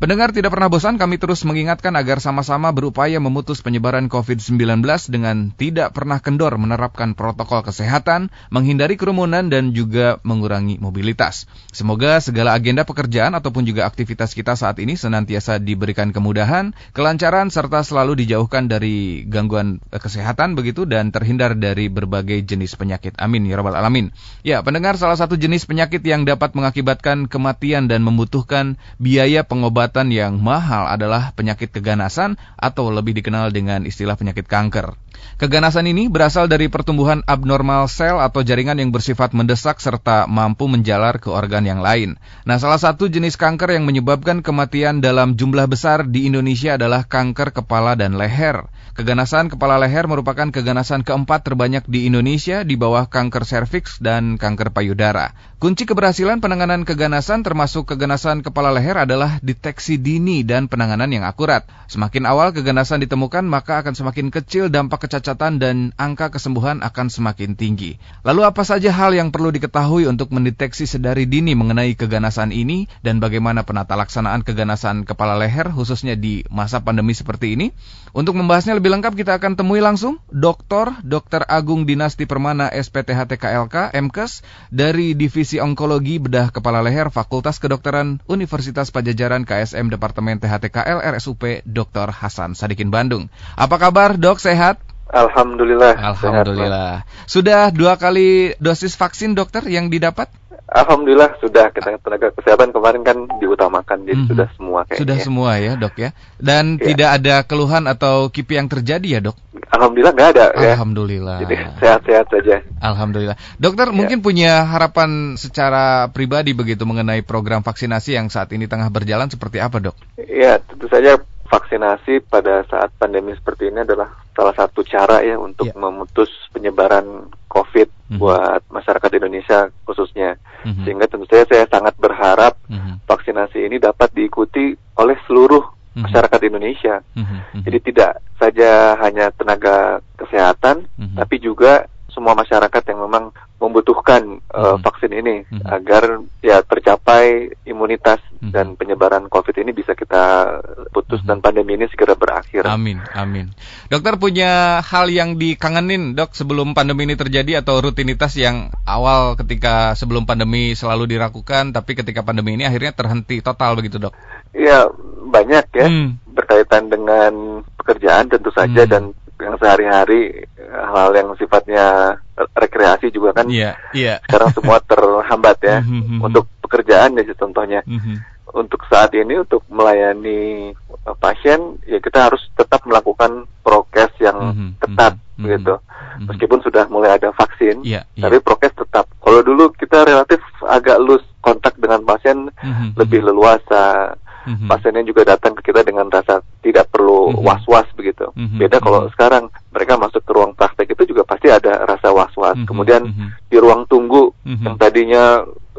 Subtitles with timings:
[0.00, 4.80] Pendengar tidak pernah bosan kami terus mengingatkan agar sama-sama berupaya memutus penyebaran COVID-19
[5.12, 11.44] dengan tidak pernah kendor menerapkan protokol kesehatan, menghindari kerumunan dan juga mengurangi mobilitas.
[11.68, 17.84] Semoga segala agenda pekerjaan ataupun juga aktivitas kita saat ini senantiasa diberikan kemudahan, kelancaran serta
[17.84, 23.20] selalu dijauhkan dari gangguan kesehatan begitu dan terhindar dari berbagai jenis penyakit.
[23.20, 24.16] Amin ya rabbal alamin.
[24.48, 30.14] Ya, pendengar salah satu jenis penyakit yang dapat mengakibatkan kematian dan membutuhkan biaya pengobatan pengobatan
[30.14, 34.94] yang mahal adalah penyakit keganasan atau lebih dikenal dengan istilah penyakit kanker.
[35.40, 41.16] Keganasan ini berasal dari pertumbuhan abnormal sel atau jaringan yang bersifat mendesak serta mampu menjalar
[41.16, 42.20] ke organ yang lain.
[42.44, 47.56] Nah, salah satu jenis kanker yang menyebabkan kematian dalam jumlah besar di Indonesia adalah kanker
[47.56, 48.68] kepala dan leher.
[48.92, 54.76] Keganasan kepala leher merupakan keganasan keempat terbanyak di Indonesia di bawah kanker serviks dan kanker
[54.76, 55.32] payudara.
[55.60, 61.68] Kunci keberhasilan penanganan keganasan termasuk keganasan kepala leher adalah deteksi dini dan penanganan yang akurat.
[61.84, 67.58] Semakin awal keganasan ditemukan, maka akan semakin kecil dampak kecacatan dan angka kesembuhan akan semakin
[67.58, 67.98] tinggi.
[68.22, 73.18] Lalu apa saja hal yang perlu diketahui untuk mendeteksi sedari dini mengenai keganasan ini dan
[73.18, 77.74] bagaimana penata laksanaan keganasan kepala leher khususnya di masa pandemi seperti ini?
[78.14, 81.02] Untuk membahasnya lebih lengkap kita akan temui langsung Dr.
[81.02, 81.42] Dr.
[81.50, 89.42] Agung Dinasti Permana SPTHTKLK MKes dari Divisi Onkologi Bedah Kepala Leher Fakultas Kedokteran Universitas Pajajaran
[89.42, 92.14] KSM Departemen THTKL RSUP Dr.
[92.14, 93.26] Hasan Sadikin Bandung.
[93.58, 94.78] Apa kabar dok, sehat?
[95.10, 95.94] Alhamdulillah.
[95.98, 97.02] Alhamdulillah.
[97.02, 100.30] Sehat, Sudah dua kali dosis vaksin dokter yang didapat?
[100.70, 104.30] Alhamdulillah sudah kita tenaga kesehatan kemarin kan diutamakan jadi mm -hmm.
[104.30, 105.00] sudah semua kayaknya.
[105.02, 106.10] Sudah semua ya dok ya.
[106.38, 106.94] Dan ya.
[106.94, 109.36] tidak ada keluhan atau kipi yang terjadi ya dok?
[109.74, 110.78] Alhamdulillah nggak ada ya.
[110.78, 111.38] Alhamdulillah.
[111.42, 112.62] Jadi sehat-sehat saja.
[112.78, 113.34] Alhamdulillah.
[113.58, 113.94] Dokter ya.
[113.98, 119.58] mungkin punya harapan secara pribadi begitu mengenai program vaksinasi yang saat ini tengah berjalan seperti
[119.58, 119.98] apa dok?
[120.22, 121.18] Ya tentu saja
[121.50, 125.76] vaksinasi pada saat pandemi seperti ini adalah salah satu cara ya untuk yeah.
[125.82, 128.18] memutus penyebaran COVID mm -hmm.
[128.22, 130.38] buat masyarakat Indonesia khususnya.
[130.62, 130.82] Mm -hmm.
[130.86, 132.94] Sehingga tentu saja saya sangat berharap mm -hmm.
[133.10, 136.02] vaksinasi ini dapat diikuti oleh seluruh mm -hmm.
[136.06, 136.94] masyarakat Indonesia.
[137.18, 137.60] Mm -hmm.
[137.66, 141.16] Jadi tidak saja hanya tenaga kesehatan, mm -hmm.
[141.18, 143.29] tapi juga semua masyarakat yang memang
[143.70, 144.82] membutuhkan uh, hmm.
[144.82, 145.62] vaksin ini hmm.
[145.62, 148.50] agar ya tercapai imunitas hmm.
[148.50, 150.58] dan penyebaran COVID ini bisa kita
[150.90, 151.28] putus hmm.
[151.30, 152.66] dan pandemi ini segera berakhir.
[152.66, 153.54] Amin, amin.
[153.86, 159.94] Dokter punya hal yang dikangenin dok sebelum pandemi ini terjadi atau rutinitas yang awal ketika
[159.94, 164.12] sebelum pandemi selalu dirakukan tapi ketika pandemi ini akhirnya terhenti total begitu dok?
[164.50, 164.90] Ya
[165.30, 166.34] banyak ya hmm.
[166.34, 168.90] berkaitan dengan pekerjaan tentu saja hmm.
[168.90, 169.02] dan
[169.40, 172.18] yang sehari-hari hal yang sifatnya
[172.56, 174.20] rekreasi juga kan yeah, yeah.
[174.28, 176.18] sekarang semua terhambat ya mm -hmm.
[176.24, 178.16] untuk pekerjaan ya contohnya mm -hmm.
[178.54, 180.72] untuk saat ini untuk melayani
[181.04, 185.42] uh, pasien ya kita harus tetap melakukan prokes yang ketat mm -hmm.
[185.42, 186.26] begitu mm -hmm.
[186.30, 188.28] meskipun sudah mulai ada vaksin yeah, yeah.
[188.28, 192.52] tapi prokes tetap kalau dulu kita relatif agak lus kontak dengan pasien
[193.00, 194.12] lebih leluasa
[194.46, 194.68] mm-hmm.
[194.68, 197.44] pasiennya juga datang ke kita dengan rasa tidak perlu mm-hmm.
[197.44, 198.28] was-was begitu.
[198.32, 198.58] Mm-hmm.
[198.60, 199.14] Beda kalau mm-hmm.
[199.16, 202.56] sekarang mereka masuk ke ruang praktek itu juga pasti ada rasa was-was.
[202.56, 202.68] Mm-hmm.
[202.68, 203.28] Kemudian mm-hmm.
[203.50, 204.64] di ruang tunggu mm-hmm.
[204.64, 205.24] yang tadinya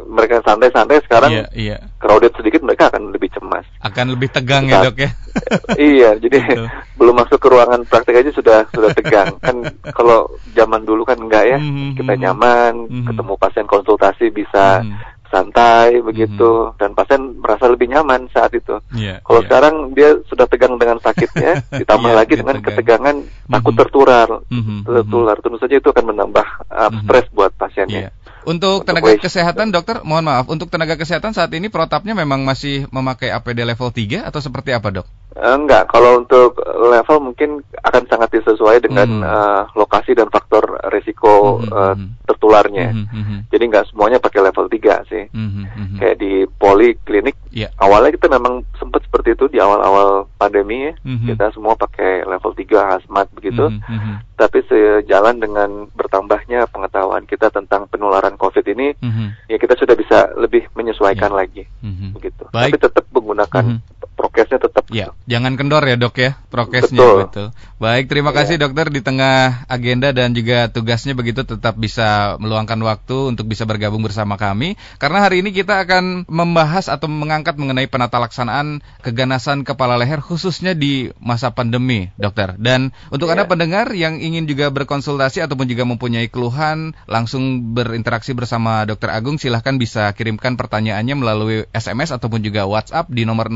[0.02, 1.80] mereka santai-santai sekarang yeah, yeah.
[2.02, 3.68] crowded sedikit mereka akan lebih cemas.
[3.86, 5.10] Akan lebih tegang ya dok ya.
[5.78, 6.42] iya, jadi
[7.00, 9.38] belum masuk ke ruangan praktek aja sudah sudah tegang.
[9.38, 9.62] kan
[9.94, 12.00] kalau zaman dulu kan enggak ya, mm-hmm.
[12.02, 13.06] kita nyaman, mm-hmm.
[13.14, 16.78] ketemu pasien konsultasi bisa mm-hmm santai begitu mm -hmm.
[16.78, 18.84] dan pasien merasa lebih nyaman saat itu.
[18.92, 19.48] Yeah, Kalau yeah.
[19.48, 22.76] sekarang dia sudah tegang dengan sakitnya, ditambah yeah, lagi dengan tegang.
[22.76, 23.54] ketegangan mm -hmm.
[23.56, 24.80] takut tertular, mm -hmm.
[24.84, 25.36] tertular.
[25.40, 27.38] Tentu saja itu akan menambah uh, stres mm -hmm.
[27.40, 28.12] buat pasiennya.
[28.12, 28.14] Yeah.
[28.42, 33.30] Untuk tenaga kesehatan, dokter, mohon maaf, untuk tenaga kesehatan saat ini protapnya memang masih memakai
[33.30, 35.06] APD level 3 atau seperti apa, dok?
[35.32, 36.60] Eh, enggak, kalau untuk
[36.92, 39.24] level mungkin akan sangat disesuai dengan hmm.
[39.24, 40.60] uh, lokasi dan faktor
[40.92, 41.96] risiko hmm, uh,
[42.28, 42.92] tertularnya.
[42.92, 43.40] Hmm, hmm.
[43.48, 45.24] Jadi enggak semuanya pakai level 3 sih.
[45.32, 47.72] Hmm, hmm, Kayak di poliklinik, yeah.
[47.80, 50.94] awalnya kita memang sempat seperti itu di awal-awal pandemi ya.
[51.00, 51.24] Hmm.
[51.24, 53.72] Kita semua pakai level 3 hazmat begitu.
[53.72, 54.16] Hmm, hmm.
[54.36, 59.48] Tapi sejalan dengan bertambahnya pengetahuan kita tentang penularan COVID ini, hmm.
[59.48, 61.40] ya kita sudah bisa lebih menyesuaikan yeah.
[61.40, 61.64] lagi.
[61.80, 62.12] Hmm.
[62.20, 62.52] Begitu.
[62.52, 62.76] Baik.
[62.76, 64.86] Tapi tetap menggunakan hmm prokesnya tetap.
[64.94, 67.18] Ya, jangan kendor ya dok ya prokesnya betul.
[67.26, 67.48] betul.
[67.82, 68.44] Baik, terima ya.
[68.44, 73.66] kasih dokter di tengah agenda dan juga tugasnya begitu tetap bisa meluangkan waktu untuk bisa
[73.66, 74.78] bergabung bersama kami.
[75.02, 80.78] Karena hari ini kita akan membahas atau mengangkat mengenai penata laksanaan keganasan kepala leher khususnya
[80.78, 82.54] di masa pandemi, dokter.
[82.62, 83.40] Dan untuk ya.
[83.40, 89.42] anda pendengar yang ingin juga berkonsultasi ataupun juga mempunyai keluhan langsung berinteraksi bersama dokter Agung,
[89.42, 93.50] silahkan bisa kirimkan pertanyaannya melalui SMS ataupun juga WhatsApp di nomor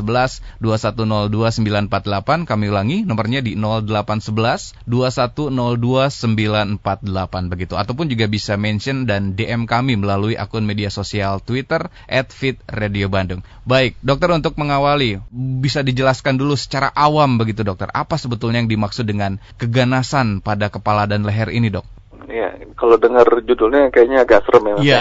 [0.00, 2.48] 0811 2102 948.
[2.48, 7.74] Kami ulangi nomornya di 0811 2102 948 begitu.
[7.76, 13.44] Ataupun juga bisa mention dan DM kami melalui akun media sosial Twitter @fitradiobandung.
[13.64, 15.20] Baik, dokter untuk mengawali
[15.62, 21.06] bisa dijelaskan dulu secara awam begitu dokter, apa sebetulnya yang dimaksud dengan keganasan pada kepala
[21.06, 21.86] dan leher ini, Dok?
[22.30, 24.74] Ya, kalau dengar judulnya kayaknya agak serem ya.
[24.78, 25.00] Iya.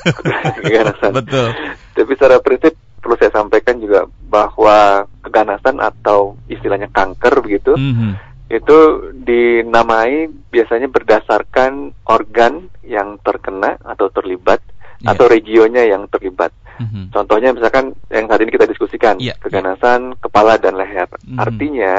[0.58, 1.10] keganasan.
[1.14, 1.54] Betul.
[1.94, 8.12] Tapi secara prinsip perlu saya sampaikan juga bahwa keganasan atau istilahnya kanker begitu mm -hmm.
[8.48, 8.78] itu
[9.20, 14.64] dinamai biasanya berdasarkan organ yang terkena atau terlibat
[15.04, 15.12] yeah.
[15.12, 16.48] atau regionnya yang terlibat.
[16.80, 17.04] Mm -hmm.
[17.12, 19.36] Contohnya misalkan yang saat ini kita diskusikan yeah.
[19.36, 20.18] keganasan yeah.
[20.24, 21.06] kepala dan leher.
[21.20, 21.38] Mm -hmm.
[21.44, 21.94] Artinya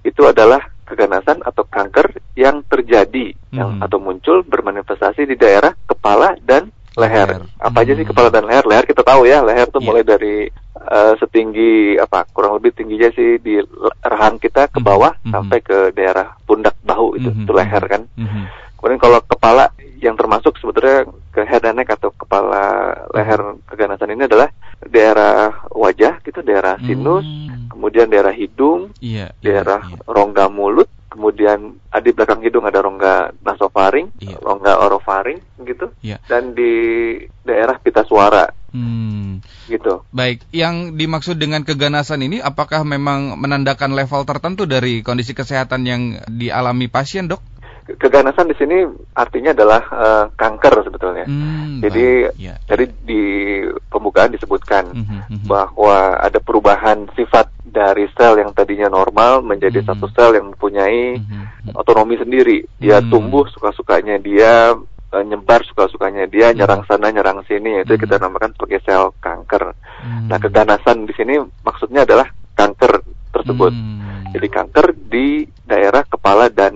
[0.00, 3.56] itu adalah keganasan atau kanker yang terjadi mm -hmm.
[3.60, 7.28] yang atau muncul bermanifestasi di daerah kepala dan leher.
[7.28, 7.42] leher.
[7.60, 7.82] Apa hmm.
[7.84, 8.10] aja sih hmm.
[8.12, 8.64] kepala dan leher?
[8.64, 9.86] Leher kita tahu ya, leher tuh yeah.
[9.86, 10.36] mulai dari
[10.80, 12.24] uh, setinggi apa?
[12.32, 13.60] Kurang lebih tingginya sih di
[14.02, 14.88] rahang kita ke hmm.
[14.88, 15.32] bawah mm -hmm.
[15.36, 17.44] sampai ke daerah pundak bahu itu, mm -hmm.
[17.44, 18.02] itu leher kan.
[18.16, 18.44] Mm -hmm.
[18.76, 19.64] Kemudian kalau kepala
[20.00, 24.52] yang termasuk sebetulnya ke head and neck atau kepala leher keganasan ini adalah
[24.84, 27.72] daerah wajah gitu, daerah sinus, mm.
[27.72, 30.08] kemudian daerah hidung, yeah, iya, daerah yeah, yeah.
[30.12, 34.36] rongga mulut, kemudian di belakang hidung ada rongga nasofaring, iya.
[34.36, 36.20] rongga orofaring gitu, iya.
[36.28, 38.52] dan di daerah pita suara.
[38.76, 39.40] Hmm.
[39.66, 40.04] Gitu.
[40.12, 46.02] Baik, yang dimaksud dengan keganasan ini apakah memang menandakan level tertentu dari kondisi kesehatan yang
[46.28, 47.55] dialami pasien, Dok?
[47.86, 48.82] Keganasan di sini
[49.14, 51.22] artinya adalah uh, kanker sebetulnya.
[51.22, 52.86] Hmm, jadi, ya, ya.
[53.06, 59.82] di pembukaan disebutkan mm -hmm, bahwa ada perubahan sifat dari sel yang tadinya normal menjadi
[59.84, 59.88] hmm.
[59.92, 61.78] satu sel yang mempunyai hmm.
[61.78, 62.66] otonomi sendiri.
[62.82, 63.10] Dia hmm.
[63.12, 64.74] tumbuh suka-sukanya dia
[65.12, 66.56] uh, nyebar suka-sukanya dia hmm.
[66.60, 68.02] nyerang sana nyerang sini itu hmm.
[68.02, 69.72] kita namakan sebagai sel kanker.
[70.02, 70.28] Hmm.
[70.28, 73.00] Nah, keganasan di sini maksudnya adalah kanker
[73.32, 73.72] tersebut.
[73.72, 74.32] Hmm.
[74.36, 76.75] Jadi kanker di daerah kepala dan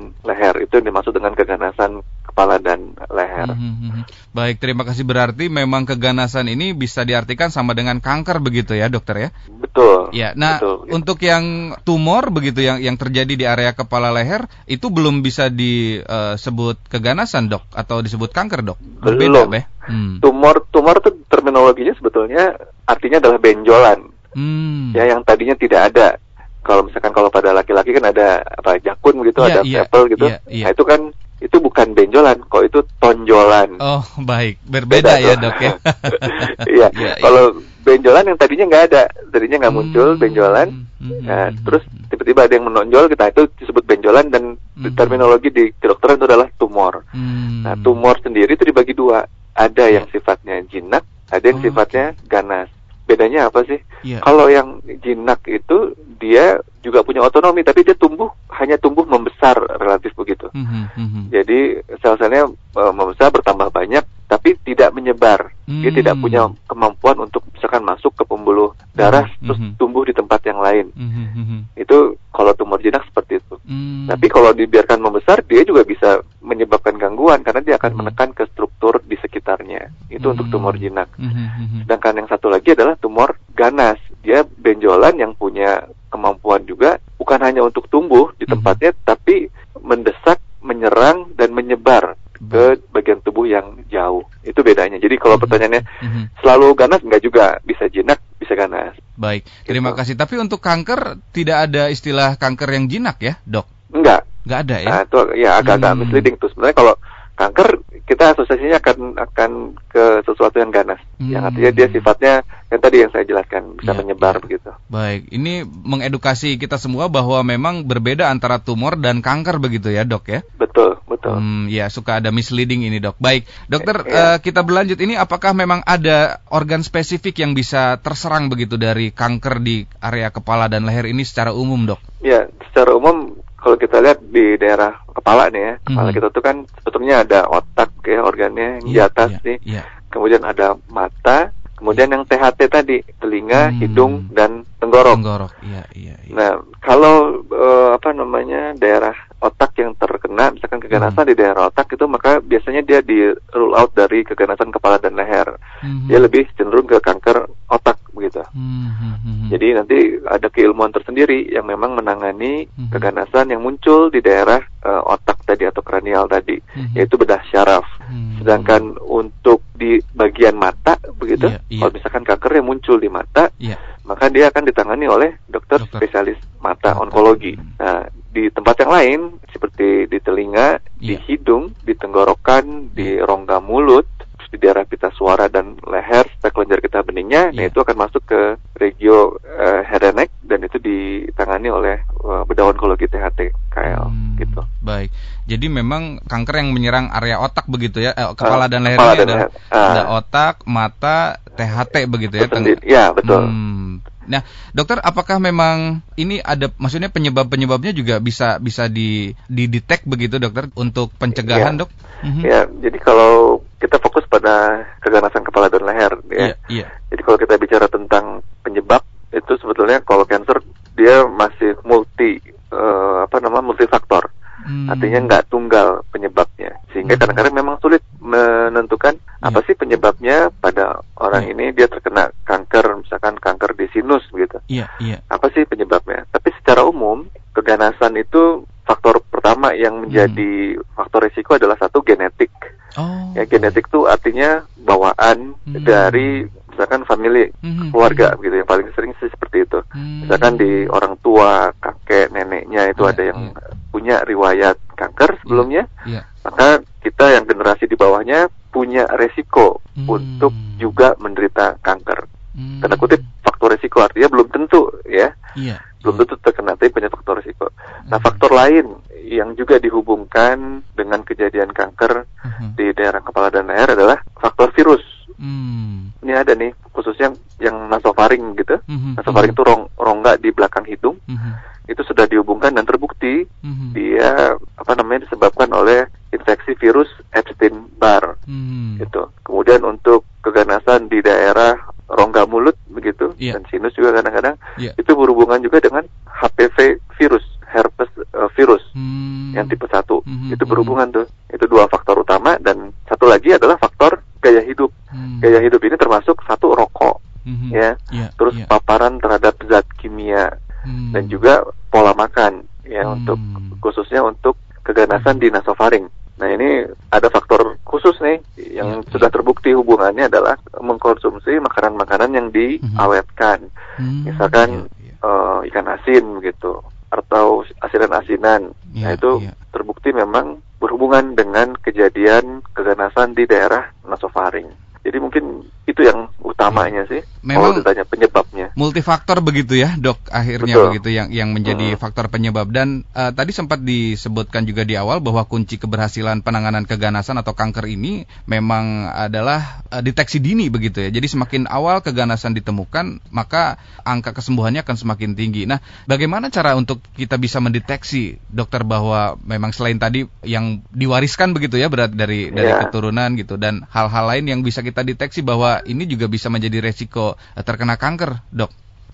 [0.81, 3.53] itu yang dimaksud dengan keganasan kepala dan leher.
[3.53, 5.05] Hmm, hmm, hmm, Baik, terima kasih.
[5.05, 9.31] Berarti memang keganasan ini bisa diartikan sama dengan kanker begitu ya, dokter ya?
[9.61, 10.09] Betul.
[10.17, 10.95] Ya, nah betul, gitu.
[10.97, 11.45] untuk yang
[11.85, 17.53] tumor begitu yang yang terjadi di area kepala leher itu belum bisa disebut uh, keganasan,
[17.53, 18.79] dok, atau disebut kanker, dok?
[18.81, 19.51] Berbeda, belum.
[19.85, 20.15] Hmm.
[20.23, 22.57] Tumor tumor itu terminologinya sebetulnya
[22.87, 24.01] artinya adalah benjolan.
[24.31, 24.95] Hmm.
[24.95, 26.23] Ya, yang tadinya tidak ada
[26.61, 30.27] kalau misalkan kalau pada laki-laki kan ada apa jakun gitu, yeah, ada yeah, gitu.
[30.29, 30.65] Yeah, yeah.
[30.69, 31.01] Nah, itu kan
[31.41, 33.81] itu bukan benjolan, kok itu tonjolan.
[33.81, 34.61] Oh, baik.
[34.69, 35.73] Berbeda Beda ya, Dok ya.
[36.77, 36.89] Iya.
[36.93, 39.03] ya, kalau benjolan yang tadinya nggak ada,
[39.33, 40.69] tadinya nggak hmm, muncul benjolan.
[41.01, 44.93] Hmm, nah, hmm, terus tiba-tiba ada yang menonjol, kita itu disebut benjolan dan hmm.
[44.93, 47.09] terminologi di kedokteran itu adalah tumor.
[47.09, 47.65] Hmm.
[47.65, 49.25] Nah, tumor sendiri itu dibagi dua.
[49.57, 50.13] Ada yang ya.
[50.13, 52.69] sifatnya jinak, ada yang oh, sifatnya ganas
[53.11, 53.83] bedanya apa sih?
[54.07, 54.23] Yeah.
[54.23, 60.15] Kalau yang jinak itu dia juga punya otonomi, tapi dia tumbuh hanya tumbuh membesar relatif
[60.15, 60.49] begitu.
[60.55, 61.25] Mm -hmm.
[61.35, 61.59] Jadi
[62.01, 65.53] sel-selnya uh, membesar bertambah banyak, tapi tidak menyebar.
[65.67, 65.83] Mm -hmm.
[65.85, 66.25] Dia tidak hmm.
[66.25, 69.45] punya kemampuan untuk misalkan masuk ke pembuluh darah mm -hmm.
[69.45, 69.73] terus hmm.
[69.77, 70.87] tumbuh di tempat yang lain.
[70.97, 71.61] Mm -hmm.
[71.77, 73.55] Itu kalau tumor jinak seperti itu.
[73.69, 74.07] Mm -hmm.
[74.09, 78.09] Tapi kalau dibiarkan membesar, dia juga bisa menyebabkan gangguan karena dia akan mm -hmm.
[78.09, 79.95] menekan ke struktur di sekitarnya.
[80.11, 80.33] Itu mm -hmm.
[80.35, 81.09] untuk tumor jinak.
[81.15, 81.81] Mm -hmm.
[81.87, 84.03] Sedangkan yang satu lagi adalah tumor ganas.
[84.27, 89.07] Dia benjolan yang punya kemampuan juga bukan hanya untuk tumbuh di tempatnya, mm -hmm.
[89.07, 89.37] tapi
[89.79, 94.27] mendesak, menyerang dan menyebar ke bagian tubuh yang jauh.
[94.43, 94.99] Itu bedanya.
[94.99, 95.45] Jadi kalau -hmm.
[95.47, 96.25] pertanyaannya mm -hmm.
[96.43, 98.99] selalu ganas enggak juga, bisa jinak, bisa ganas.
[99.15, 99.99] Baik, terima gitu.
[100.03, 100.15] kasih.
[100.19, 103.95] Tapi untuk kanker tidak ada istilah kanker yang jinak ya, Dok?
[103.95, 104.27] Enggak.
[104.49, 104.89] Enggak ada ya?
[104.89, 106.01] Nah, itu ya agak-agak hmm.
[106.01, 106.49] misleading tuh.
[106.49, 106.95] Sebenarnya kalau
[107.37, 107.69] kanker
[108.11, 109.51] kita asosiasinya akan akan
[109.87, 110.99] ke sesuatu yang ganas.
[111.23, 111.31] Hmm.
[111.31, 112.35] Yang artinya dia sifatnya
[112.67, 114.43] yang tadi yang saya jelaskan bisa ya, menyebar ya.
[114.43, 114.71] begitu.
[114.91, 120.27] Baik, ini mengedukasi kita semua bahwa memang berbeda antara tumor dan kanker begitu ya, Dok
[120.27, 120.41] ya?
[120.59, 121.39] Betul, betul.
[121.39, 123.15] Hmm, ya, suka ada misleading ini, Dok.
[123.23, 124.11] Baik, Dokter ya.
[124.11, 129.63] uh, kita berlanjut ini apakah memang ada organ spesifik yang bisa terserang begitu dari kanker
[129.63, 132.03] di area kepala dan leher ini secara umum, Dok?
[132.27, 133.30] Ya, secara umum
[133.61, 136.17] kalau kita lihat di daerah kepala nih ya, kepala hmm.
[136.17, 139.59] kita tuh kan sebetulnya ada otak ya organnya yang yeah, di atas yeah, nih.
[139.63, 139.87] Yeah.
[140.11, 143.79] Kemudian ada mata, kemudian yang THT tadi, telinga, hmm.
[143.81, 145.17] hidung dan tenggorok.
[145.17, 146.17] Tenggorok, iya, iya.
[146.27, 146.35] iya.
[146.35, 146.51] Nah,
[146.83, 151.31] kalau uh, apa namanya daerah otak yang terkena, misalkan keganasan hmm.
[151.33, 155.57] di daerah otak itu, maka biasanya dia di rule out dari keganasan kepala dan leher.
[155.81, 156.05] Hmm.
[156.11, 158.43] Dia lebih cenderung ke kanker otak begitu.
[158.53, 158.91] Hmm.
[158.91, 159.49] hmm, hmm, hmm.
[159.51, 162.91] Jadi nanti ada keilmuan tersendiri yang memang menangani hmm.
[162.91, 166.95] keganasan yang muncul di daerah uh, otak tadi atau kranial tadi, hmm.
[166.95, 167.87] yaitu bedah syaraf.
[168.05, 168.39] Hmm.
[168.43, 171.81] Sedangkan untuk di bagian mata begitu, yeah, yeah.
[171.85, 176.03] kalau misalkan kanker yang muncul di mata, yeah maka dia akan ditangani oleh dokter, dokter.
[176.03, 177.03] spesialis mata dokter.
[177.07, 177.55] onkologi.
[177.79, 179.21] Nah, di tempat yang lain
[179.55, 181.15] seperti di telinga, yeah.
[181.15, 183.23] di hidung, di tenggorokan, di iya.
[183.23, 184.11] rongga mulut,
[184.51, 187.55] di daerah pita suara dan leher serta kelenjar getah beningnya, yeah.
[187.55, 188.41] nah itu akan masuk ke
[188.75, 194.35] regio uh, head and neck dan itu ditangani oleh uh, bedah onkologi THT KL hmm,
[194.43, 194.63] gitu.
[194.83, 195.15] Baik.
[195.47, 199.23] Jadi memang kanker yang menyerang area otak begitu ya, eh, kepala uh, dan leher ada,
[199.23, 199.49] leher.
[199.71, 202.49] ada uh, otak, mata, THT begitu ya.
[202.81, 203.45] Ya, betul.
[203.45, 204.01] Hmm,
[204.31, 210.71] Nah, dokter, apakah memang ini ada, maksudnya penyebab-penyebabnya juga bisa bisa di didetek begitu, dokter,
[210.79, 211.81] untuk pencegahan, ya.
[211.83, 211.91] dok?
[212.23, 212.43] Mm-hmm.
[212.47, 216.55] Ya, jadi kalau kita fokus pada keganasan kepala dan leher, ya.
[216.55, 216.89] Yeah, yeah.
[217.11, 219.03] Jadi kalau kita bicara tentang penyebab,
[219.35, 220.63] itu sebetulnya kalau cancer
[220.95, 222.39] dia masih multi
[222.71, 224.31] uh, apa nama multifaktor.
[224.61, 224.93] Hmm.
[224.93, 227.21] Artinya nggak tunggal penyebabnya, sehingga hmm.
[227.25, 229.19] kadang-kadang memang sulit menentukan.
[229.41, 231.53] Apa sih penyebabnya pada orang yeah.
[231.57, 234.61] ini dia terkena kanker, misalkan kanker di sinus begitu.
[234.69, 235.25] Yeah, yeah.
[235.33, 236.29] Apa sih penyebabnya?
[236.29, 237.25] Tapi secara umum
[237.57, 240.85] keganasan itu faktor pertama yang menjadi hmm.
[240.93, 242.53] faktor risiko adalah satu genetik.
[242.99, 243.33] Oh.
[243.33, 245.85] Ya genetik itu artinya bawaan hmm.
[245.87, 246.45] dari
[246.81, 247.93] misalkan family mm-hmm.
[247.93, 248.45] keluarga mm-hmm.
[248.49, 250.19] gitu yang paling sering sih seperti itu mm-hmm.
[250.25, 253.75] misalkan di orang tua kakek neneknya itu yeah, ada yang yeah.
[253.93, 256.25] punya riwayat kanker sebelumnya yeah, yeah.
[256.41, 260.07] maka kita yang generasi di bawahnya punya resiko mm-hmm.
[260.07, 262.81] untuk juga menderita kanker mm-hmm.
[262.85, 266.21] tanda kutip faktor resiko artinya belum tentu ya yeah, belum yeah.
[266.25, 267.73] tentu terkena tapi punya faktor resiko
[268.07, 268.23] nah mm-hmm.
[268.23, 268.87] faktor lain
[269.27, 272.69] yang juga dihubungkan dengan kejadian kanker mm-hmm.
[272.79, 275.03] di daerah kepala dan leher adalah faktor virus
[275.41, 276.13] Hmm.
[276.21, 277.33] Ini ada nih khususnya
[277.65, 278.77] yang nasofaring gitu.
[278.85, 279.17] Mm-hmm.
[279.17, 281.17] Nasofaring itu rong rongga di belakang hidung.
[281.25, 281.53] Mm-hmm.
[281.89, 283.89] Itu sudah dihubungkan dan terbukti mm-hmm.
[283.97, 286.05] dia apa namanya disebabkan oleh
[286.51, 288.35] infeksi virus Epstein Barr.
[288.51, 289.07] Mm-hmm.
[289.07, 289.23] Gitu.
[289.47, 291.79] Kemudian untuk keganasan di daerah
[292.11, 293.55] rongga mulut begitu yeah.
[293.55, 294.91] dan sinus juga kadang-kadang yeah.
[294.99, 299.55] itu berhubungan juga dengan HPV virus herpes uh, virus hmm.
[299.55, 300.51] yang tipe 1 hmm.
[300.51, 304.91] itu berhubungan tuh itu dua faktor utama dan satu lagi adalah faktor gaya hidup.
[305.13, 305.39] Hmm.
[305.39, 307.71] Gaya hidup ini termasuk satu rokok, hmm.
[307.71, 308.67] ya, yeah, terus yeah.
[308.67, 311.13] paparan terhadap zat kimia hmm.
[311.13, 313.15] dan juga pola makan, ya hmm.
[313.21, 313.39] untuk
[313.85, 316.09] khususnya untuk keganasan di nasofaring.
[316.41, 318.41] Nah ini ada faktor khusus nih
[318.81, 323.69] yang yeah, sudah terbukti hubungannya adalah mengkonsumsi makanan-makanan yang diawetkan,
[324.01, 324.25] hmm.
[324.25, 325.13] misalkan yeah.
[325.21, 326.81] Uh, ikan asin gitu
[327.13, 328.73] atau asinan-asinan.
[328.97, 329.53] Nah itu yeah.
[329.69, 334.73] terbukti memang berhubungan dengan kejadian keganasan di daerah nasofaring.
[335.05, 337.21] Jadi mungkin itu yang utamanya sih.
[337.41, 338.67] Memang kalau ditanya penyebabnya.
[338.77, 340.87] Multifaktor begitu ya, Dok, akhirnya Betul.
[340.93, 342.01] begitu yang yang menjadi hmm.
[342.01, 347.41] faktor penyebab dan uh, tadi sempat disebutkan juga di awal bahwa kunci keberhasilan penanganan keganasan
[347.41, 351.11] atau kanker ini memang adalah uh, deteksi dini begitu ya.
[351.13, 355.69] Jadi semakin awal keganasan ditemukan, maka angka kesembuhannya akan semakin tinggi.
[355.69, 361.77] Nah, bagaimana cara untuk kita bisa mendeteksi dokter bahwa memang selain tadi yang diwariskan begitu
[361.77, 362.81] ya berat dari dari yeah.
[362.87, 367.35] keturunan gitu dan hal-hal lain yang bisa kita deteksi bahwa ini juga bisa menjadi resiko
[367.59, 368.71] eh, terkena kanker, dok?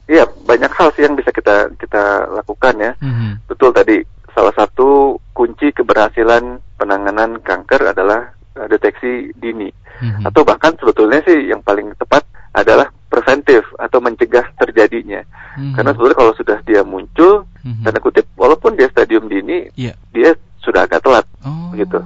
[0.07, 2.93] Iya, banyak hal sih yang bisa kita kita lakukan ya.
[3.03, 3.51] Mm-hmm.
[3.51, 3.99] Betul tadi,
[4.31, 9.67] salah satu kunci keberhasilan penanganan kanker adalah uh, deteksi dini.
[9.99, 10.31] Mm-hmm.
[10.31, 12.23] Atau bahkan sebetulnya sih yang paling tepat
[12.55, 15.27] adalah preventif atau mencegah terjadinya.
[15.59, 15.75] Mm-hmm.
[15.75, 17.83] Karena sebetulnya kalau sudah dia muncul, mm-hmm.
[17.83, 19.99] tanda kutip, walaupun dia stadium dini, yeah.
[20.15, 21.99] dia sudah agak telat, oh, gitu.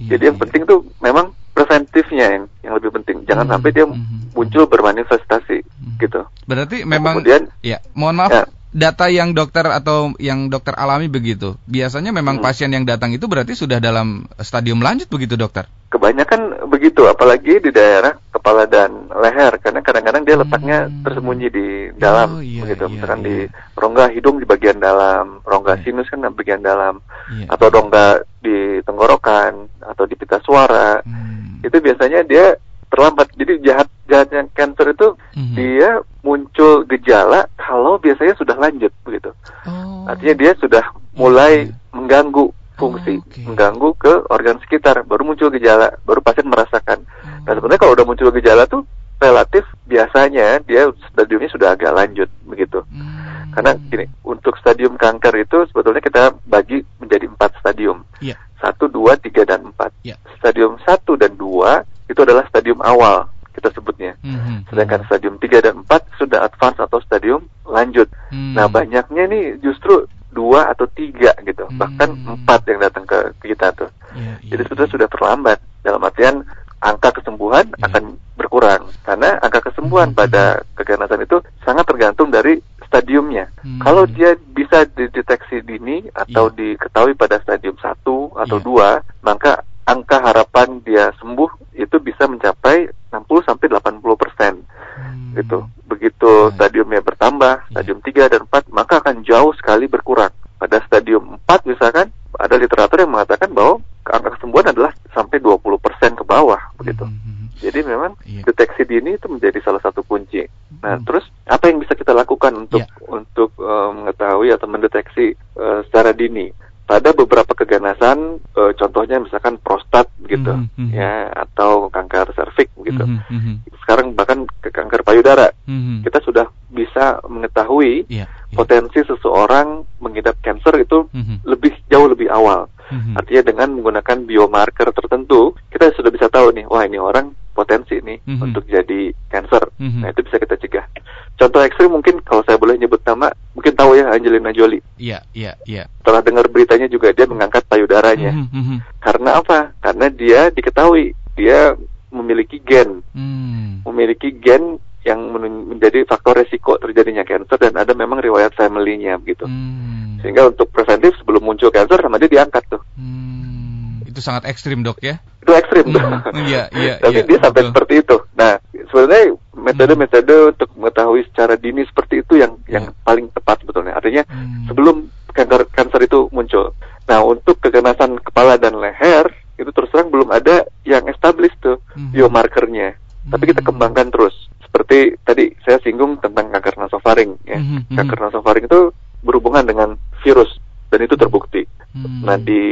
[0.00, 0.42] Iya, Jadi yang iya.
[0.48, 3.16] penting tuh memang preventifnya yang yang lebih penting.
[3.28, 5.96] Jangan hmm, sampai dia hmm, muncul bermanifestasi hmm.
[6.00, 6.20] gitu.
[6.48, 8.44] Berarti memang kemudian ya, mohon maaf ya.
[8.70, 11.58] Data yang dokter atau yang dokter alami begitu.
[11.66, 12.44] Biasanya memang hmm.
[12.44, 15.66] pasien yang datang itu berarti sudah dalam stadium lanjut begitu, dokter.
[15.90, 21.02] Kebanyakan begitu, apalagi di daerah kepala dan leher karena kadang-kadang dia letaknya hmm.
[21.02, 21.66] tersembunyi di
[21.98, 22.86] dalam oh, iya, begitu.
[22.86, 23.26] Iya, Misalkan iya.
[23.26, 23.36] di
[23.74, 25.82] rongga hidung di bagian dalam, rongga iya.
[25.82, 27.02] sinus kan di bagian dalam
[27.34, 31.02] iya, atau rongga di tenggorokan atau di pita suara.
[31.02, 32.56] Hmm itu biasanya dia
[32.90, 33.30] terlambat.
[33.36, 35.54] Jadi jahat jahatnya cancer itu mm-hmm.
[35.54, 35.90] dia
[36.26, 39.30] muncul gejala kalau biasanya sudah lanjut begitu.
[39.64, 40.10] Oh.
[40.10, 41.94] Artinya dia sudah mulai yeah.
[41.94, 43.44] mengganggu fungsi, oh, okay.
[43.46, 47.06] mengganggu ke organ sekitar, baru muncul gejala, baru pasien merasakan.
[47.06, 47.46] Oh.
[47.46, 48.82] Nah sebenarnya kalau udah muncul gejala tuh
[49.20, 52.82] relatif biasanya dia stadiumnya sudah agak lanjut begitu.
[52.88, 53.52] Hmm.
[53.52, 58.06] Karena gini, untuk stadium kanker itu sebetulnya kita bagi menjadi empat stadium.
[58.22, 58.38] Yeah.
[58.62, 59.90] Satu, dua, tiga, dan empat.
[60.06, 60.20] Yeah.
[60.38, 63.26] Stadium satu dan dua itu adalah stadium awal
[63.60, 64.16] kita sebutnya.
[64.24, 64.72] Mm-hmm.
[64.72, 68.08] Sedangkan stadium 3 dan 4 sudah advance atau stadium lanjut.
[68.32, 68.56] Mm.
[68.56, 71.76] Nah, banyaknya nih justru dua atau tiga gitu, mm.
[71.76, 73.90] bahkan empat yang datang ke kita tuh.
[74.16, 74.92] Yeah, yeah, Jadi sudah yeah.
[74.96, 75.58] sudah terlambat.
[75.80, 76.44] Dalam artian
[76.80, 77.86] angka kesembuhan yeah.
[77.88, 80.22] akan berkurang karena angka kesembuhan mm-hmm.
[80.24, 82.56] pada keganasan itu sangat tergantung dari
[82.90, 83.46] stadiumnya.
[83.62, 83.78] Hmm.
[83.78, 86.74] Kalau dia bisa dideteksi dini atau yeah.
[86.74, 88.66] diketahui pada stadium satu atau yeah.
[88.66, 88.88] dua,
[89.22, 95.34] maka angka harapan dia sembuh itu bisa mencapai 60 sampai 80 persen hmm.
[95.38, 95.66] gitu.
[95.86, 96.54] Begitu hmm.
[96.56, 97.70] stadiumnya bertambah, yeah.
[97.70, 100.32] stadium 3 dan 4 maka akan jauh sekali berkurang.
[100.56, 106.14] Pada stadium 4 misalkan ada literatur yang mengatakan bahwa angka kesembuhan adalah sampai 20 persen
[106.14, 107.04] ke bawah begitu.
[107.04, 107.18] Hmm.
[107.18, 107.48] hmm, hmm.
[107.60, 108.44] Jadi memang yeah.
[108.46, 110.40] deteksi dini itu menjadi salah satu kunci.
[110.80, 111.04] Nah, hmm.
[111.04, 113.12] terus apa yang bisa kita lakukan untuk yeah.
[113.12, 116.48] untuk uh, mengetahui atau mendeteksi uh, secara dini?
[116.90, 120.90] Pada beberapa keganasan e, contohnya misalkan prostat gitu mm -hmm.
[120.90, 123.54] ya atau kanker serviks gitu mm -hmm.
[123.86, 125.96] sekarang bahkan ke kanker payudara mm -hmm.
[126.02, 128.58] kita sudah bisa mengetahui yeah, yeah.
[128.58, 131.36] potensi seseorang mengidap kanker itu mm -hmm.
[131.46, 133.14] lebih jauh lebih awal mm -hmm.
[133.22, 138.18] artinya dengan menggunakan biomarker tertentu kita sudah bisa tahu nih wah ini orang potensi nih
[138.18, 138.44] mm -hmm.
[138.50, 140.00] untuk jadi kanker mm -hmm.
[140.02, 140.90] nah itu bisa kita cegah
[141.38, 143.30] contoh ekstrim mungkin kalau saya boleh nyebut nama
[143.60, 148.34] mungkin tahu ya Angelina Jolie iya iya iya setelah dengar beritanya juga dia mengangkat payudaranya.
[148.34, 148.78] Mm -hmm.
[148.98, 149.70] Karena apa?
[149.78, 151.78] Karena dia diketahui dia
[152.10, 153.86] memiliki gen, mm.
[153.86, 155.30] memiliki gen yang
[155.70, 159.46] menjadi faktor resiko terjadinya kanker dan ada memang riwayat family-nya begitu.
[159.46, 160.18] Mm.
[160.18, 162.82] Sehingga untuk preventif sebelum muncul kanker sama dia diangkat tuh.
[162.98, 164.10] Mm.
[164.10, 165.22] Itu sangat ekstrim dok ya?
[165.46, 166.02] Itu ekstrim tuh.
[166.42, 166.94] Iya iya.
[167.06, 168.16] Tapi iya, dia sampai seperti itu.
[168.34, 168.58] Nah
[168.90, 170.50] sebenarnya metode-metode hmm.
[170.56, 172.80] untuk mengetahui secara dini seperti itu yang yeah.
[172.80, 173.94] yang paling tepat sebetulnya.
[173.96, 174.66] Artinya hmm.
[174.72, 176.74] sebelum kanker kanker itu muncul.
[177.06, 179.26] Nah, untuk keganasan kepala dan leher
[179.60, 182.16] itu terus terang belum ada yang established tuh hmm.
[182.16, 182.96] biomarkernya.
[182.96, 183.30] Hmm.
[183.36, 183.68] Tapi kita hmm.
[183.68, 184.34] kembangkan terus.
[184.64, 187.58] Seperti tadi saya singgung tentang kanker nasofaring ya.
[187.58, 187.84] Hmm.
[187.84, 187.96] hmm.
[187.98, 190.56] Kanker nasofaring itu berhubungan dengan virus
[190.88, 191.66] dan itu terbukti.
[191.92, 192.22] Hmm.
[192.24, 192.62] Nah di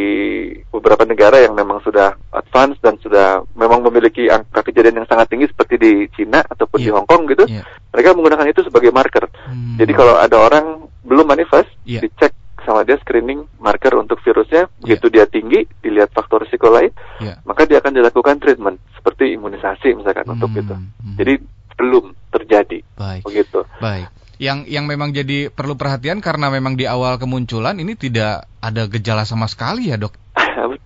[0.79, 5.51] beberapa negara yang memang sudah advance dan sudah memang memiliki angka kejadian yang sangat tinggi
[5.51, 6.87] seperti di Cina ataupun yeah.
[6.87, 7.67] di Hong Kong gitu, yeah.
[7.91, 9.27] mereka menggunakan itu sebagai marker.
[9.27, 9.75] Hmm.
[9.75, 11.99] Jadi kalau ada orang belum manifest, yeah.
[11.99, 12.33] dicek
[12.63, 14.79] sama dia screening marker untuk virusnya, yeah.
[14.79, 17.43] begitu dia tinggi, dilihat faktor risiko lain, yeah.
[17.43, 20.35] maka dia akan dilakukan treatment seperti imunisasi misalkan hmm.
[20.39, 20.75] untuk itu.
[20.79, 21.17] Hmm.
[21.19, 21.35] Jadi
[21.75, 22.79] belum terjadi.
[22.95, 23.23] Baik.
[23.27, 23.67] Begitu.
[23.83, 28.87] Baik yang yang memang jadi perlu perhatian karena memang di awal kemunculan ini tidak ada
[28.87, 30.15] gejala sama sekali ya dok.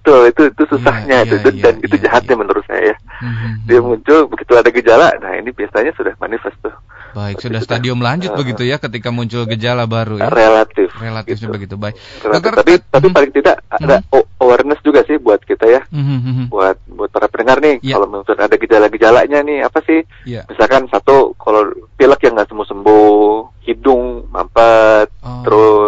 [0.03, 2.41] Betul itu itu susahnya ya, itu ya, dan ya, itu jahatnya ya.
[2.43, 2.95] menurut saya.
[3.23, 6.75] Hmm, Dia muncul begitu ada gejala, nah ini biasanya sudah manifest tuh.
[7.15, 10.27] Baik, sudah stadium lanjut uh, begitu ya ketika muncul gejala baru ya.
[10.27, 10.91] Relatif.
[10.99, 11.55] Relatifnya gitu.
[11.55, 11.95] begitu baik.
[12.25, 13.15] Relatif, tapi tapi hmm.
[13.15, 14.43] paling tidak ada hmm.
[14.43, 15.81] awareness juga sih buat kita ya.
[15.93, 16.03] Hmm.
[16.03, 16.47] hmm, hmm, hmm.
[16.51, 17.95] Buat buat para pendengar nih, yeah.
[18.01, 20.01] kalau misalnya ada gejala-gejalanya nih apa sih?
[20.27, 20.51] Yeah.
[20.51, 23.21] Misalkan satu kalau pilek yang nggak sembuh sembuh,
[23.69, 25.82] hidung mampet, oh, terus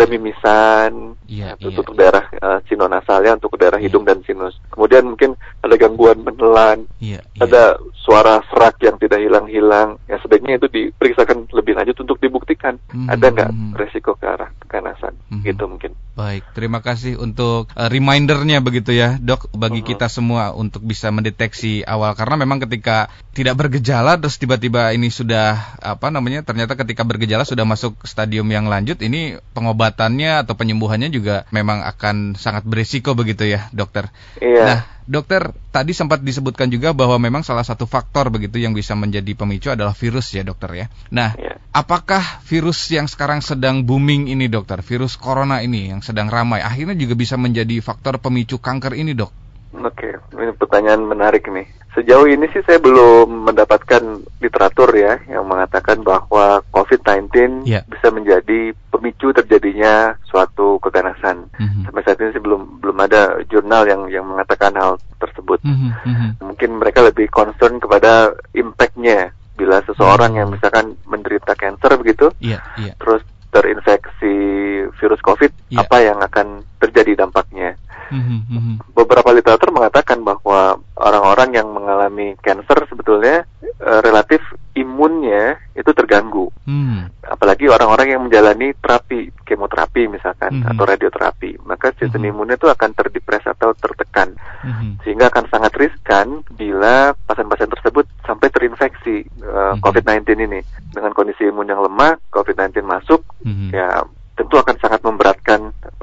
[0.00, 1.80] ada mimisan yeah, itu yeah.
[1.84, 3.84] untuk daerah uh, sinonasalnya untuk daerah yeah.
[3.84, 4.56] hidung dan sinus.
[4.72, 7.44] Kemudian mungkin ada gangguan menelan, yeah, yeah.
[7.44, 10.00] ada suara serak yang tidak hilang-hilang.
[10.08, 13.12] Ya sebaiknya itu diperiksakan lebih lanjut untuk dibuktikan mm -hmm.
[13.12, 15.12] ada nggak resiko ke arah keganasan.
[15.28, 15.44] Mm -hmm.
[15.44, 15.92] Gitu mungkin.
[16.20, 19.90] Baik, terima kasih untuk uh, remindernya begitu ya, Dok, bagi mm -hmm.
[19.96, 25.78] kita semua untuk bisa mendeteksi awal karena memang ketika tidak bergejala terus tiba-tiba ini sudah
[25.80, 31.08] apa namanya ternyata ketika bergejala sudah masuk stadium yang lanjut ini pengobatan pengobatannya atau penyembuhannya
[31.14, 34.10] juga memang akan sangat berisiko begitu ya, dokter.
[34.42, 34.64] Iya.
[34.66, 39.32] Nah, dokter tadi sempat disebutkan juga bahwa memang salah satu faktor begitu yang bisa menjadi
[39.32, 40.86] pemicu adalah virus ya, dokter ya.
[41.08, 41.56] Nah, iya.
[41.72, 46.98] apakah virus yang sekarang sedang booming ini, dokter, virus corona ini yang sedang ramai, akhirnya
[46.98, 49.39] juga bisa menjadi faktor pemicu kanker ini, dok?
[49.70, 51.66] Oke, ini pertanyaan menarik nih.
[51.94, 54.02] Sejauh ini sih saya belum mendapatkan
[54.42, 57.82] literatur ya yang mengatakan bahwa COVID-19 yeah.
[57.86, 61.50] bisa menjadi pemicu terjadinya suatu keganasan.
[61.58, 61.82] Mm-hmm.
[61.86, 65.62] Sampai saat ini sih belum belum ada jurnal yang yang mengatakan hal tersebut.
[65.66, 66.42] Mm-hmm.
[66.42, 72.94] Mungkin mereka lebih concern kepada impactnya bila seseorang yang misalkan menderita cancer begitu, yeah, yeah.
[73.02, 74.34] terus terinfeksi
[74.94, 75.82] virus COVID, yeah.
[75.82, 77.74] apa yang akan terjadi dampaknya?
[78.10, 78.92] Mm-hmm.
[78.92, 83.46] Beberapa literatur mengatakan bahwa orang-orang yang mengalami cancer sebetulnya
[83.80, 84.42] uh, relatif
[84.74, 86.50] imunnya itu terganggu.
[86.70, 87.10] Mm.
[87.26, 90.70] apalagi orang-orang yang menjalani terapi kemoterapi misalkan mm-hmm.
[90.70, 92.30] atau radioterapi maka sistem mm-hmm.
[92.30, 95.02] imunnya itu akan terdepres atau tertekan mm-hmm.
[95.02, 99.82] sehingga akan sangat riskan bila pasien-pasien tersebut sampai terinfeksi uh, mm-hmm.
[99.82, 100.60] COVID-19 ini
[100.94, 103.70] dengan kondisi imun yang lemah COVID-19 masuk mm-hmm.
[103.74, 104.06] ya
[104.38, 105.60] tentu akan sangat memberatkan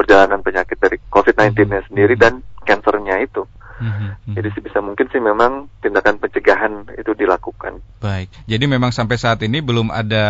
[0.08, 1.88] perjalanan penyakit dari COVID-19-nya mm-hmm.
[1.92, 3.44] sendiri dan kansernya itu.
[3.78, 4.34] Mm-hmm.
[4.34, 7.78] Jadi sebisa mungkin sih memang tindakan pencegahan itu dilakukan.
[8.02, 8.32] Baik.
[8.50, 10.26] Jadi memang sampai saat ini belum ada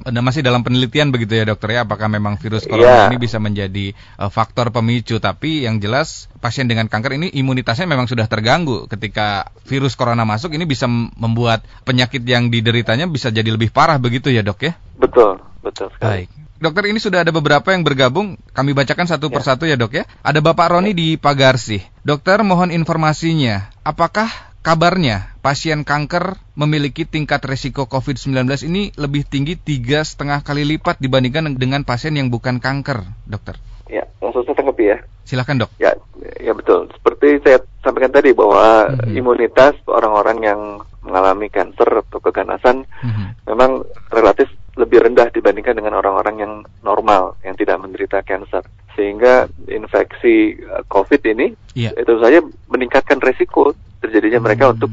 [0.00, 3.10] uh, masih dalam penelitian begitu ya dokter ya apakah memang virus corona yeah.
[3.12, 8.08] ini bisa menjadi uh, faktor pemicu tapi yang jelas pasien dengan kanker ini imunitasnya memang
[8.08, 10.88] sudah terganggu ketika virus corona masuk ini bisa
[11.20, 14.72] membuat penyakit yang dideritanya bisa jadi lebih parah begitu ya, Dok ya?
[14.96, 16.24] Betul, betul sekali.
[16.24, 16.40] Baik.
[16.60, 18.36] Dokter ini sudah ada beberapa yang bergabung.
[18.52, 19.34] Kami bacakan satu ya.
[19.40, 20.04] persatu ya dok ya.
[20.20, 21.80] Ada Bapak Roni di Pagarsi.
[22.04, 23.72] Dokter mohon informasinya.
[23.80, 24.28] Apakah
[24.60, 31.56] kabarnya pasien kanker memiliki tingkat resiko COVID-19 ini lebih tinggi tiga setengah kali lipat dibandingkan
[31.56, 33.56] dengan pasien yang bukan kanker, dokter?
[33.90, 34.98] Ya, langsung saya tanggapi ya.
[35.26, 35.70] Silakan dok.
[35.82, 35.92] Ya,
[36.38, 36.86] ya betul.
[36.94, 39.18] Seperti saya sampaikan tadi bahwa mm -hmm.
[39.18, 40.60] imunitas orang-orang yang
[41.02, 43.26] mengalami kanker atau keganasan mm -hmm.
[43.50, 43.82] memang
[44.14, 44.46] relatif
[44.78, 46.52] lebih rendah dibandingkan dengan orang-orang yang
[46.86, 48.62] normal yang tidak menderita kanker
[48.94, 51.90] sehingga infeksi uh, COVID ini yeah.
[51.98, 52.38] itu saja
[52.70, 54.46] meningkatkan resiko terjadinya hmm.
[54.46, 54.90] mereka untuk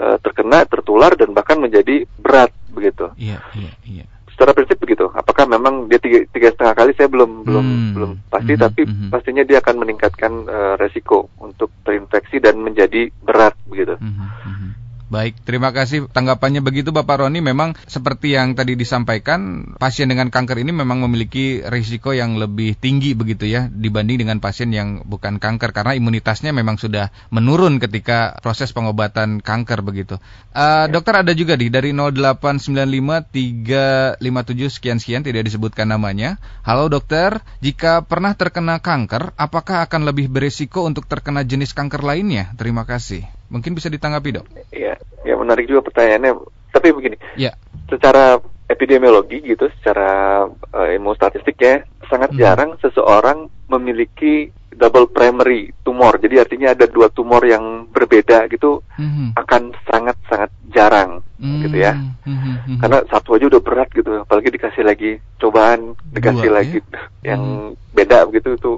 [0.00, 3.12] uh, terkena tertular dan bahkan menjadi berat begitu.
[3.14, 5.06] Iya yeah, iya yeah, Secara prinsip begitu.
[5.14, 7.46] Apakah memang dia tiga, tiga setengah kali saya belum hmm.
[7.46, 8.62] belum belum pasti, hmm.
[8.66, 9.10] tapi hmm.
[9.14, 13.94] pastinya dia akan meningkatkan uh, resiko untuk terinfeksi dan menjadi berat begitu.
[14.02, 14.26] Hmm.
[14.42, 14.70] Hmm.
[15.14, 17.38] Baik, terima kasih tanggapannya begitu Bapak Roni.
[17.38, 23.14] Memang seperti yang tadi disampaikan, pasien dengan kanker ini memang memiliki risiko yang lebih tinggi
[23.14, 28.74] begitu ya dibanding dengan pasien yang bukan kanker karena imunitasnya memang sudah menurun ketika proses
[28.74, 30.18] pengobatan kanker begitu.
[30.50, 36.42] Uh, dokter ada juga di dari 0895 357 sekian sekian tidak disebutkan namanya.
[36.66, 42.50] Halo dokter, jika pernah terkena kanker, apakah akan lebih beresiko untuk terkena jenis kanker lainnya?
[42.58, 43.43] Terima kasih.
[43.52, 44.46] Mungkin bisa ditanggapi dok.
[44.72, 46.32] Iya, ya menarik juga pertanyaannya.
[46.74, 47.54] Tapi begini, ya.
[47.86, 52.40] secara epidemiologi gitu, secara uh, ilmu statistiknya sangat hmm.
[52.40, 56.18] jarang seseorang memiliki double primary tumor.
[56.18, 59.38] Jadi artinya ada dua tumor yang berbeda gitu hmm.
[59.38, 61.62] akan sangat sangat jarang hmm.
[61.68, 61.94] gitu ya.
[62.26, 62.80] Hmm.
[62.82, 66.78] Karena satu aja udah berat gitu, apalagi dikasih lagi cobaan, dikasih dua, lagi
[67.22, 67.34] ya?
[67.34, 67.94] yang hmm.
[67.94, 68.72] beda begitu itu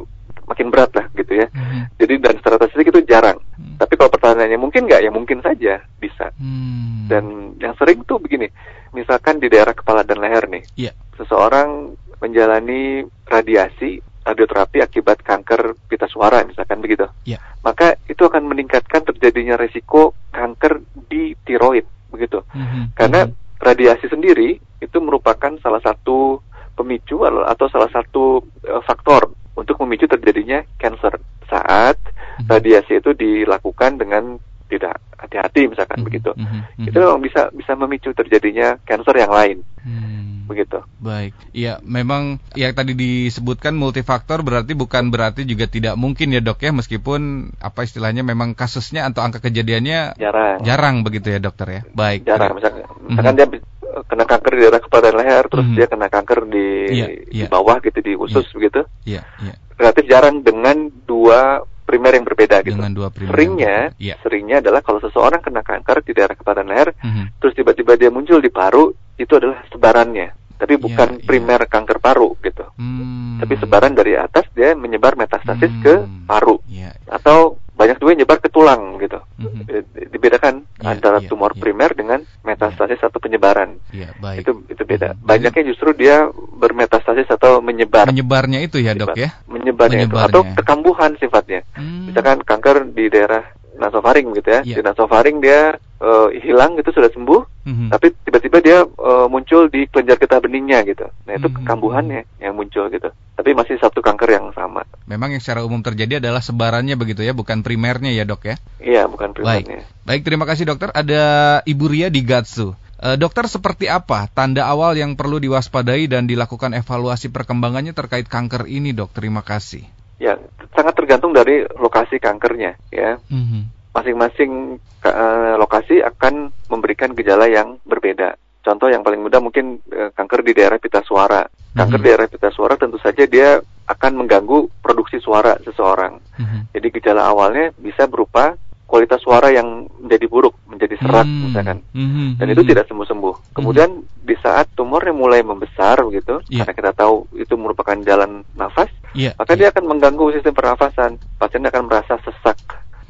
[0.46, 1.46] makin berat lah gitu ya.
[1.50, 1.90] Hmm.
[1.98, 3.38] Jadi dan secara statistik itu jarang.
[3.58, 3.76] Hmm.
[3.76, 6.30] Tapi kalau pertanyaannya mungkin nggak ya mungkin saja bisa.
[6.38, 7.10] Hmm.
[7.10, 8.46] Dan yang sering tuh begini,
[8.94, 10.94] misalkan di daerah kepala dan leher nih, yeah.
[11.18, 17.06] seseorang menjalani radiasi radioterapi akibat kanker pita suara misalkan begitu.
[17.26, 17.38] Yeah.
[17.62, 22.42] Maka itu akan meningkatkan terjadinya resiko kanker di tiroid begitu.
[22.42, 22.94] -hmm.
[22.98, 23.62] Karena -hmm.
[23.62, 26.42] radiasi sendiri itu merupakan salah satu
[26.76, 31.16] pemicu atau salah satu uh, faktor untuk memicu terjadinya cancer
[31.48, 32.46] saat mm-hmm.
[32.46, 36.06] radiasi itu dilakukan dengan tidak hati-hati misalkan mm-hmm.
[36.06, 36.88] begitu mm-hmm.
[36.90, 40.50] itu memang bisa bisa memicu terjadinya cancer yang lain mm.
[40.50, 46.42] begitu baik ya memang yang tadi disebutkan multifaktor berarti bukan berarti juga tidak mungkin ya
[46.42, 51.66] dok ya meskipun apa istilahnya memang kasusnya atau angka kejadiannya jarang jarang begitu ya dokter
[51.70, 53.54] ya baik jarang misalkan, misalkan mm-hmm.
[53.54, 55.74] dia kena kanker di daerah kepala dan leher, terus mm.
[55.78, 57.46] dia kena kanker di, yeah, yeah.
[57.46, 58.54] di bawah gitu di usus yeah.
[58.54, 58.80] begitu.
[59.08, 59.56] Yeah, yeah.
[59.76, 62.76] Relatif jarang dengan dua primer yang berbeda gitu.
[62.76, 63.32] Dengan dua primer.
[63.32, 64.18] Seringnya, yeah.
[64.20, 67.24] seringnya adalah kalau seseorang kena kanker di daerah kepala dan leher, mm -hmm.
[67.40, 71.70] terus tiba-tiba dia muncul di paru, itu adalah sebarannya tapi iya, bukan yeah, primer yeah.
[71.70, 72.64] kanker paru gitu.
[72.80, 73.36] Hmm.
[73.36, 75.82] Tapi sebaran dari atas dia menyebar metastasis hmm.
[75.84, 76.56] ke paru.
[76.64, 76.96] Yeah.
[77.12, 79.20] Atau banyak juga nyebar ke tulang gitu.
[79.36, 79.62] Mm-hmm.
[80.08, 81.60] Dibedakan yeah, antara yeah, tumor yeah.
[81.60, 83.08] primer dengan metastasis yeah.
[83.12, 83.76] atau penyebaran.
[83.92, 84.48] Yeah, baik.
[84.48, 85.12] Itu itu beda.
[85.12, 85.28] Mm-hmm.
[85.28, 88.08] Banyaknya justru dia bermetastasis atau menyebar.
[88.08, 89.36] Menyebarnya itu ya, Dok ya.
[89.44, 90.08] Menyebarnya, Menyebarnya.
[90.08, 91.60] itu atau kekambuhan sifatnya.
[91.76, 92.08] Hmm.
[92.08, 93.44] Misalkan kanker di daerah
[93.76, 94.60] nasofaring gitu ya.
[94.64, 94.78] Yeah.
[94.80, 97.88] Di nasofaring dia uh, hilang gitu sudah sembuh, mm-hmm.
[97.92, 101.06] tapi tiba-tiba dia uh, muncul di kelenjar getah beningnya gitu.
[101.28, 101.66] Nah itu mm-hmm.
[101.68, 103.08] kambuhannya yang muncul gitu.
[103.36, 104.84] Tapi masih satu kanker yang sama.
[105.04, 108.56] Memang yang secara umum terjadi adalah sebarannya begitu ya, bukan primernya ya dok ya?
[108.80, 109.84] Iya bukan primernya.
[109.84, 110.88] Baik, Baik terima kasih dokter.
[110.92, 112.74] Ada Ibu Ria di Gatsu.
[112.96, 118.64] Uh, dokter seperti apa tanda awal yang perlu diwaspadai dan dilakukan evaluasi perkembangannya terkait kanker
[118.72, 119.12] ini dok?
[119.12, 119.84] Terima kasih.
[120.16, 120.40] Ya
[120.72, 123.20] sangat tergantung dari lokasi kankernya ya.
[123.28, 124.76] Mm-hmm masing-masing
[125.08, 128.36] uh, lokasi akan memberikan gejala yang berbeda.
[128.60, 131.48] Contoh yang paling mudah mungkin uh, kanker di daerah pita suara.
[131.72, 132.04] Kanker mm -hmm.
[132.04, 133.56] di daerah pita suara tentu saja dia
[133.88, 136.20] akan mengganggu produksi suara seseorang.
[136.36, 136.60] Mm -hmm.
[136.76, 138.52] Jadi gejala awalnya bisa berupa
[138.86, 141.42] kualitas suara yang menjadi buruk, menjadi serak hmm.
[141.50, 141.78] misalkan.
[141.90, 142.38] Hmm.
[142.38, 143.52] Dan itu tidak sembuh-sembuh.
[143.52, 144.22] Kemudian hmm.
[144.22, 146.62] di saat tumornya mulai membesar begitu, yeah.
[146.62, 149.34] karena kita tahu itu merupakan jalan nafas, yeah.
[149.36, 149.66] maka yeah.
[149.66, 151.18] dia akan mengganggu sistem pernafasan.
[151.36, 152.56] Pasien akan merasa sesak.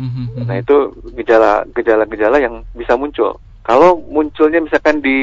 [0.00, 0.32] Hmm.
[0.44, 3.36] Nah itu gejala gejala-gejala yang bisa muncul.
[3.64, 5.18] Kalau munculnya misalkan di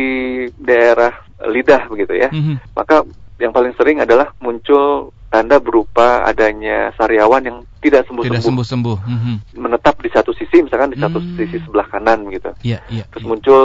[0.59, 1.13] daerah
[1.49, 2.75] lidah begitu ya, hmm.
[2.77, 3.05] maka
[3.41, 8.37] yang paling sering adalah muncul tanda berupa adanya sariawan yang tidak sembuh-sembuh.
[8.37, 8.97] Tidak sembuh-sembuh.
[9.01, 9.35] Mm-hmm.
[9.57, 11.33] Menetap di satu sisi, misalkan di satu mm.
[11.41, 12.53] sisi sebelah kanan gitu.
[12.61, 13.31] Yeah, yeah, Terus yeah.
[13.33, 13.61] muncul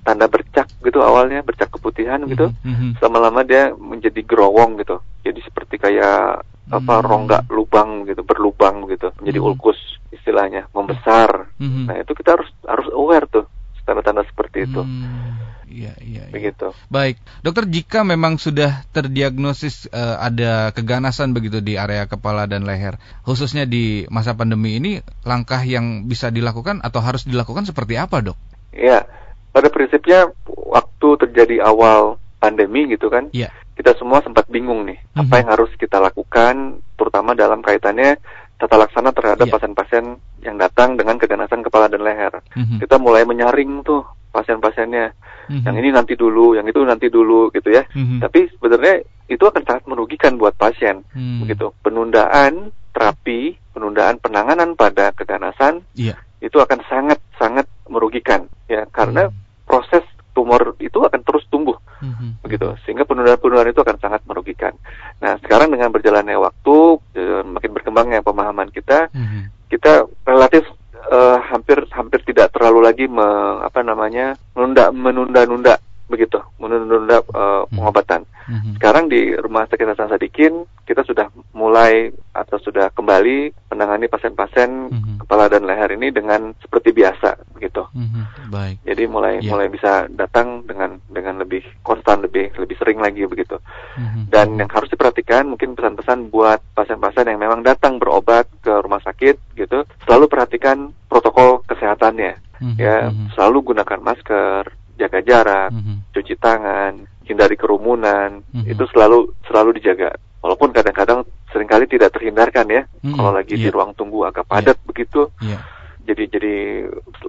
[0.00, 2.48] tanda bercak gitu awalnya, bercak keputihan gitu.
[2.64, 3.04] Mm-hmm.
[3.04, 5.04] Lama-lama dia menjadi gerowong gitu.
[5.20, 6.40] Jadi seperti kayak
[6.72, 7.04] apa mm-hmm.
[7.04, 9.60] rongga lubang gitu, berlubang gitu, menjadi mm-hmm.
[9.60, 9.78] ulkus
[10.16, 11.52] istilahnya, membesar.
[11.60, 11.84] Mm-hmm.
[11.84, 13.44] Nah, itu kita harus harus aware tuh
[13.90, 14.86] tanda-tanda seperti itu.
[14.86, 15.50] Mm.
[15.70, 16.34] Iya, iya, iya.
[16.34, 16.74] Begitu.
[16.90, 22.98] Baik, dokter jika memang sudah terdiagnosis uh, ada keganasan begitu di area kepala dan leher,
[23.22, 28.38] khususnya di masa pandemi ini, langkah yang bisa dilakukan atau harus dilakukan seperti apa, dok?
[28.74, 29.06] Iya,
[29.54, 33.54] pada prinsipnya waktu terjadi awal pandemi gitu kan, ya.
[33.78, 35.22] kita semua sempat bingung nih, mm-hmm.
[35.22, 38.18] apa yang harus kita lakukan, terutama dalam kaitannya
[38.60, 39.52] tata laksana terhadap ya.
[39.56, 40.04] pasien-pasien
[40.44, 42.44] yang datang dengan keganasan kepala dan leher.
[42.52, 42.78] Mm-hmm.
[42.84, 45.16] Kita mulai menyaring tuh pasien-pasiennya
[45.50, 47.82] hmm Yang ini nanti dulu, yang itu nanti dulu gitu ya.
[47.90, 48.22] Mm-hmm.
[48.22, 48.94] Tapi sebenarnya
[49.26, 51.42] itu akan sangat merugikan buat pasien, mm.
[51.42, 51.74] begitu.
[51.82, 56.18] Penundaan terapi, penundaan penanganan pada keganasan yeah.
[56.38, 59.66] itu akan sangat sangat merugikan ya karena mm.
[59.66, 62.30] proses tumor itu akan terus tumbuh mm-hmm.
[62.42, 64.74] begitu sehingga penundaan-penundaan itu akan sangat merugikan.
[65.20, 66.76] Nah sekarang dengan berjalannya waktu
[67.16, 69.42] eh, makin berkembangnya pemahaman kita, mm-hmm.
[69.70, 70.64] kita relatif
[71.08, 73.24] uh, hampir hampir tidak terlalu lagi me,
[73.64, 75.74] apa namanya menunda menunda-nunda
[76.10, 78.26] begitu menunda-nunda uh, pengobatan.
[78.50, 78.74] Mm-hmm.
[78.82, 85.16] Sekarang di Rumah Sakit Hasan Sadikin kita sudah mulai atau sudah kembali menangani pasien-pasien mm-hmm.
[85.22, 87.86] kepala dan leher ini dengan seperti biasa begitu.
[87.94, 88.24] Mm-hmm.
[88.50, 88.76] Baik.
[88.82, 89.50] Jadi mulai yeah.
[89.54, 93.54] mulai bisa datang dengan dengan lebih konstan lebih lebih sering lagi begitu.
[93.94, 94.34] Mm-hmm.
[94.34, 99.38] Dan yang harus diperhatikan mungkin pesan-pesan buat pasien-pasien yang memang datang berobat ke rumah sakit
[99.54, 102.50] gitu, selalu perhatikan protokol kesehatannya.
[102.60, 102.76] Mm-hmm.
[102.76, 103.32] Ya, mhm.
[103.32, 104.68] selalu gunakan masker,
[105.00, 105.96] jaga jarak, mm-hmm.
[106.12, 108.68] cuci tangan, hindari kerumunan, mm-hmm.
[108.68, 110.12] itu selalu selalu dijaga.
[110.40, 113.16] Walaupun kadang-kadang sering kali tidak terhindarkan ya, mm-hmm.
[113.16, 113.62] kalau lagi yeah.
[113.64, 113.74] di iya.
[113.74, 114.86] ruang tunggu agak padat yeah.
[114.88, 115.20] begitu.
[115.40, 115.62] Yeah.
[116.00, 116.54] Jadi jadi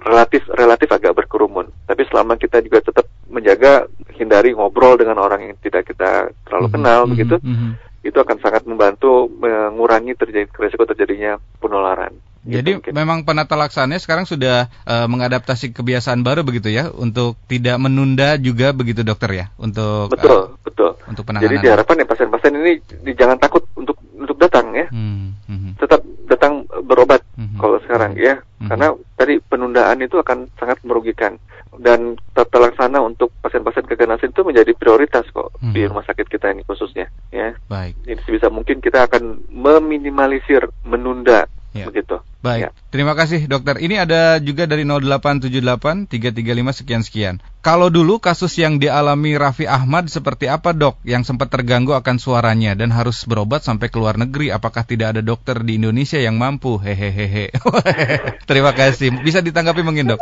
[0.04, 1.70] relatif relatif agak berkerumun.
[1.88, 6.76] Tapi selama kita juga tetap menjaga hindari ngobrol dengan orang yang tidak kita terlalu mm-hmm.
[6.76, 7.12] kenal mm-hmm.
[7.16, 7.72] begitu, mm-hmm.
[8.04, 12.12] itu akan sangat membantu mengurangi terjadi resiko terjadinya penularan.
[12.42, 12.92] Gitu Jadi mungkin.
[12.98, 18.74] memang penata laksananya sekarang sudah uh, mengadaptasi kebiasaan baru begitu ya untuk tidak menunda juga
[18.74, 21.54] begitu dokter ya untuk betul uh, betul untuk penanganan.
[21.54, 25.72] Jadi diharapkan ya pasien-pasien ini di, jangan takut untuk untuk datang ya, hmm, hmm.
[25.78, 28.68] tetap datang berobat hmm, kalau sekarang hmm, ya hmm.
[28.74, 31.38] karena tadi penundaan itu akan sangat merugikan
[31.78, 35.78] dan tata laksana untuk pasien-pasien keganasan itu menjadi prioritas kok hmm.
[35.78, 37.54] di rumah sakit kita ini khususnya ya.
[37.70, 38.02] Baik.
[38.02, 41.86] Jadi sebisa mungkin kita akan meminimalisir menunda ya.
[41.86, 42.18] begitu.
[42.42, 42.70] Baik, ya.
[42.90, 43.78] terima kasih dokter.
[43.78, 47.34] Ini ada juga dari 0878 335 sekian sekian.
[47.62, 50.98] Kalau dulu kasus yang dialami Raffi Ahmad seperti apa dok?
[51.06, 54.50] Yang sempat terganggu akan suaranya dan harus berobat sampai ke luar negeri.
[54.50, 56.82] Apakah tidak ada dokter di Indonesia yang mampu?
[56.82, 57.54] Hehehehe.
[58.50, 59.14] terima kasih.
[59.22, 60.20] Bisa ditanggapi mungkin dok?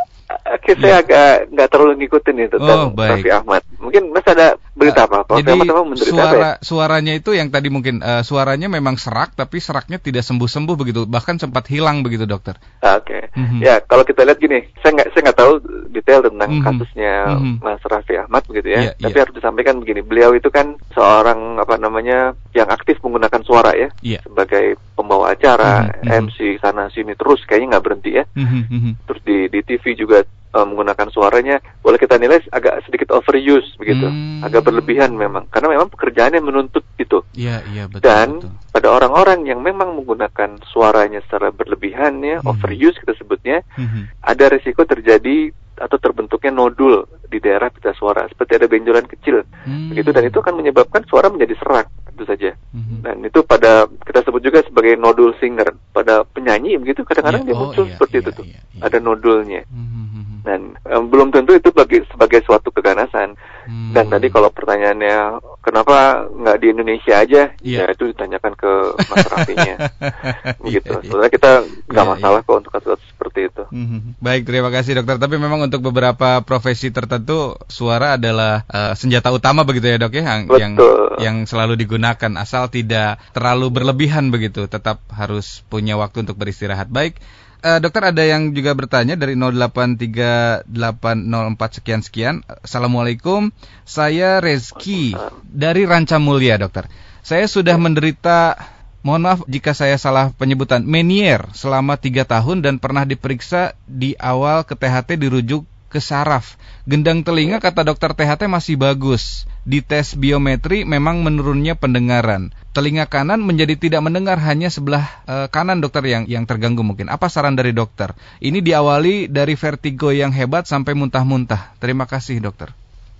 [0.61, 1.01] Oke, saya ya.
[1.01, 3.65] agak nggak terlalu ngikutin itu oh, Raffi Ahmad.
[3.81, 4.47] Mungkin masih ada
[4.77, 5.25] berita apa?
[5.25, 5.59] Kalau jadi
[5.97, 6.51] suara apa ya?
[6.61, 11.09] suaranya itu yang tadi mungkin uh, suaranya memang serak tapi seraknya tidak sembuh-sembuh begitu.
[11.09, 12.61] Bahkan sempat hilang begitu dokter.
[12.77, 13.33] Oke, okay.
[13.33, 13.59] mm -hmm.
[13.65, 15.53] ya kalau kita lihat gini, saya nggak saya nggak tahu
[15.89, 16.67] detail tentang mm -hmm.
[16.69, 17.55] kasusnya mm -hmm.
[17.65, 18.81] Mas Raffi Ahmad begitu ya.
[18.85, 19.23] Yeah, Tapi yeah.
[19.25, 24.21] harus disampaikan begini, beliau itu kan seorang apa namanya yang aktif menggunakan suara ya yeah.
[24.21, 26.21] sebagai pembawa acara, mm -hmm.
[26.29, 28.29] MC sana sini terus kayaknya nggak berhenti ya.
[28.37, 28.93] Mm -hmm.
[29.09, 30.21] Terus di di TV juga
[30.53, 34.45] uh, menggunakan suaranya boleh kita nilai agak sedikit overuse begitu, hmm.
[34.45, 37.23] agak berlebihan memang karena memang pekerjaannya menuntut itu.
[37.35, 38.03] Iya, iya betul.
[38.03, 38.51] Dan betul.
[38.71, 42.47] pada orang-orang yang memang menggunakan suaranya secara berlebihan ya, hmm.
[42.47, 44.23] overuse kita sebutnya, hmm.
[44.23, 49.89] ada risiko terjadi atau terbentuknya nodul di daerah pita suara seperti ada benjolan kecil hmm.
[49.89, 53.01] begitu dan itu akan menyebabkan suara menjadi serak itu saja hmm.
[53.01, 57.49] dan itu pada kita sebut juga sebagai nodul singer pada penyanyi begitu kadang-kadang yeah.
[57.49, 58.83] dia oh, muncul yeah, seperti yeah, itu tuh yeah, yeah.
[58.85, 63.37] ada nodulnya hmm dan um, belum tentu itu bagi sebagai suatu keganasan
[63.69, 63.93] hmm.
[63.93, 67.85] dan tadi kalau pertanyaannya kenapa nggak di Indonesia aja yeah.
[67.85, 68.71] ya itu ditanyakan ke
[69.09, 69.75] mas Rafinya
[70.65, 71.05] begitu yeah, yeah.
[71.05, 71.51] sebenarnya kita
[71.89, 72.49] nggak yeah, masalah yeah.
[72.49, 74.17] kok untuk kasus seperti itu hmm.
[74.17, 79.61] baik terima kasih dokter tapi memang untuk beberapa profesi tertentu suara adalah uh, senjata utama
[79.61, 80.73] begitu ya dok ya yang yang,
[81.21, 87.21] yang selalu digunakan asal tidak terlalu berlebihan begitu tetap harus punya waktu untuk beristirahat baik
[87.61, 92.41] uh, dokter ada yang juga bertanya dari 083804 sekian sekian.
[92.65, 93.53] Assalamualaikum,
[93.85, 95.13] saya Rezki
[95.45, 96.89] dari Ranca Mulia, dokter.
[97.21, 98.57] Saya sudah menderita
[99.01, 104.61] Mohon maaf jika saya salah penyebutan Menier selama tiga tahun dan pernah diperiksa di awal
[104.61, 106.55] ke THT dirujuk ke saraf.
[106.87, 109.43] Gendang telinga kata dokter THT masih bagus.
[109.67, 112.55] Di tes biometri memang menurunnya pendengaran.
[112.71, 117.11] Telinga kanan menjadi tidak mendengar hanya sebelah e, kanan dokter yang yang terganggu mungkin.
[117.11, 118.15] Apa saran dari dokter?
[118.39, 121.77] Ini diawali dari vertigo yang hebat sampai muntah-muntah.
[121.77, 122.71] Terima kasih dokter.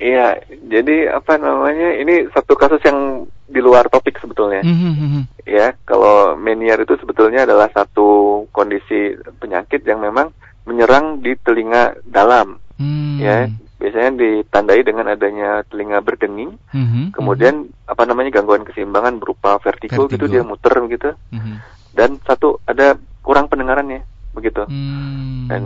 [0.02, 1.94] Iya, jadi apa namanya?
[1.94, 4.66] Ini satu kasus yang di luar topik sebetulnya.
[4.66, 5.24] Mm -hmm.
[5.46, 10.34] Ya, kalau meniar itu sebetulnya adalah satu kondisi penyakit yang memang
[10.66, 12.58] menyerang di telinga dalam.
[12.82, 13.18] Mm.
[13.22, 13.36] Ya,
[13.82, 16.58] biasanya ditandai dengan adanya telinga berdenging.
[16.74, 17.06] Mm -hmm.
[17.18, 20.14] Kemudian apa namanya gangguan keseimbangan berupa vertigo, vertigo.
[20.18, 21.10] gitu dia muter gitu.
[21.34, 21.56] Mm -hmm.
[21.92, 24.66] Dan satu ada kurang pendengarannya begitu.
[24.70, 25.50] Mm.
[25.50, 25.64] Dan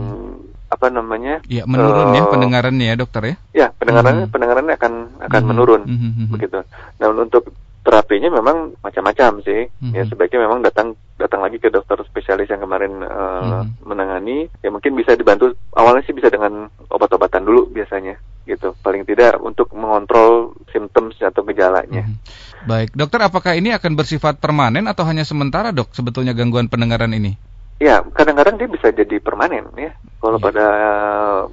[0.66, 1.40] apa namanya?
[1.46, 3.34] Ya menurun uh, ya eh, pendengarannya ya dokter ya?
[3.54, 4.34] Ya pendengarannya hmm.
[4.34, 4.92] pendengarannya akan
[5.30, 5.50] akan hmm.
[5.50, 6.26] menurun hmm.
[6.34, 6.58] begitu.
[6.98, 7.54] Nah untuk
[7.86, 9.70] terapinya memang macam-macam sih.
[9.78, 9.94] Hmm.
[9.94, 13.86] Ya sebaiknya memang datang datang lagi ke dokter spesialis yang kemarin uh, hmm.
[13.86, 14.50] menangani.
[14.66, 18.18] Ya mungkin bisa dibantu awalnya sih bisa dengan obat-obatan dulu biasanya
[18.50, 18.74] gitu.
[18.82, 22.02] Paling tidak untuk mengontrol simptom atau gejalanya.
[22.02, 22.18] Hmm.
[22.66, 27.38] Baik, dokter apakah ini akan bersifat permanen atau hanya sementara dok sebetulnya gangguan pendengaran ini?
[27.76, 29.92] Ya, kadang-kadang dia bisa jadi permanen ya.
[30.16, 30.46] Kalau yeah.
[30.48, 30.66] pada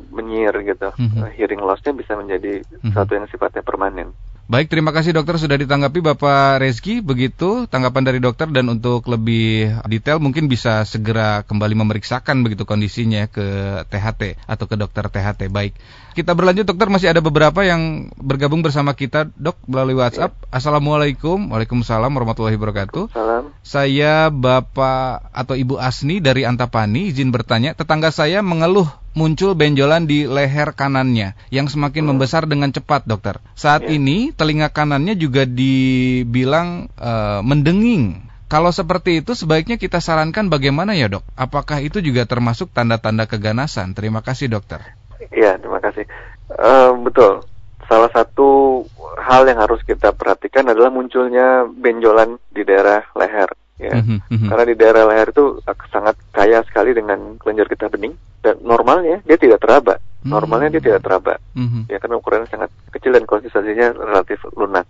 [0.08, 1.36] menyir gitu, mm-hmm.
[1.36, 2.96] hearing lossnya bisa menjadi mm-hmm.
[2.96, 4.16] satu yang sifatnya permanen.
[4.44, 7.00] Baik, terima kasih dokter sudah ditanggapi Bapak Reski.
[7.00, 13.32] Begitu tanggapan dari dokter dan untuk lebih detail mungkin bisa segera kembali memeriksakan begitu kondisinya
[13.32, 13.48] ke
[13.88, 15.48] THT atau ke dokter THT.
[15.48, 15.80] Baik,
[16.14, 20.38] kita berlanjut dokter masih ada beberapa yang bergabung bersama kita dok melalui WhatsApp.
[20.48, 20.62] Ya.
[20.62, 23.10] Assalamualaikum, waalaikumsalam warahmatullahi wabarakatuh.
[23.10, 23.50] Salam.
[23.66, 27.74] Saya Bapak atau Ibu Asni dari Antapani izin bertanya.
[27.74, 32.10] Tetangga saya mengeluh muncul benjolan di leher kanannya yang semakin hmm.
[32.14, 33.42] membesar dengan cepat, dokter.
[33.58, 33.98] Saat yeah.
[33.98, 38.30] ini telinga kanannya juga dibilang uh, mendenging.
[38.54, 41.26] Kalau seperti itu sebaiknya kita sarankan bagaimana ya dok?
[41.34, 43.98] Apakah itu juga termasuk tanda-tanda keganasan?
[43.98, 44.94] Terima kasih dokter.
[45.32, 46.04] Iya terima kasih.
[46.50, 47.46] Uh, betul.
[47.88, 48.82] Salah satu
[49.20, 54.48] hal yang harus kita perhatikan adalah munculnya benjolan di daerah leher ya mm -hmm.
[54.54, 55.58] karena di daerah leher itu
[55.90, 58.14] sangat kaya sekali dengan kelenjar getah bening
[58.46, 60.30] dan normalnya dia tidak teraba mm-hmm.
[60.30, 61.82] normalnya dia tidak teraba mm -hmm.
[61.90, 64.88] ya karena ukurannya sangat kecil dan konsistensinya relatif lunak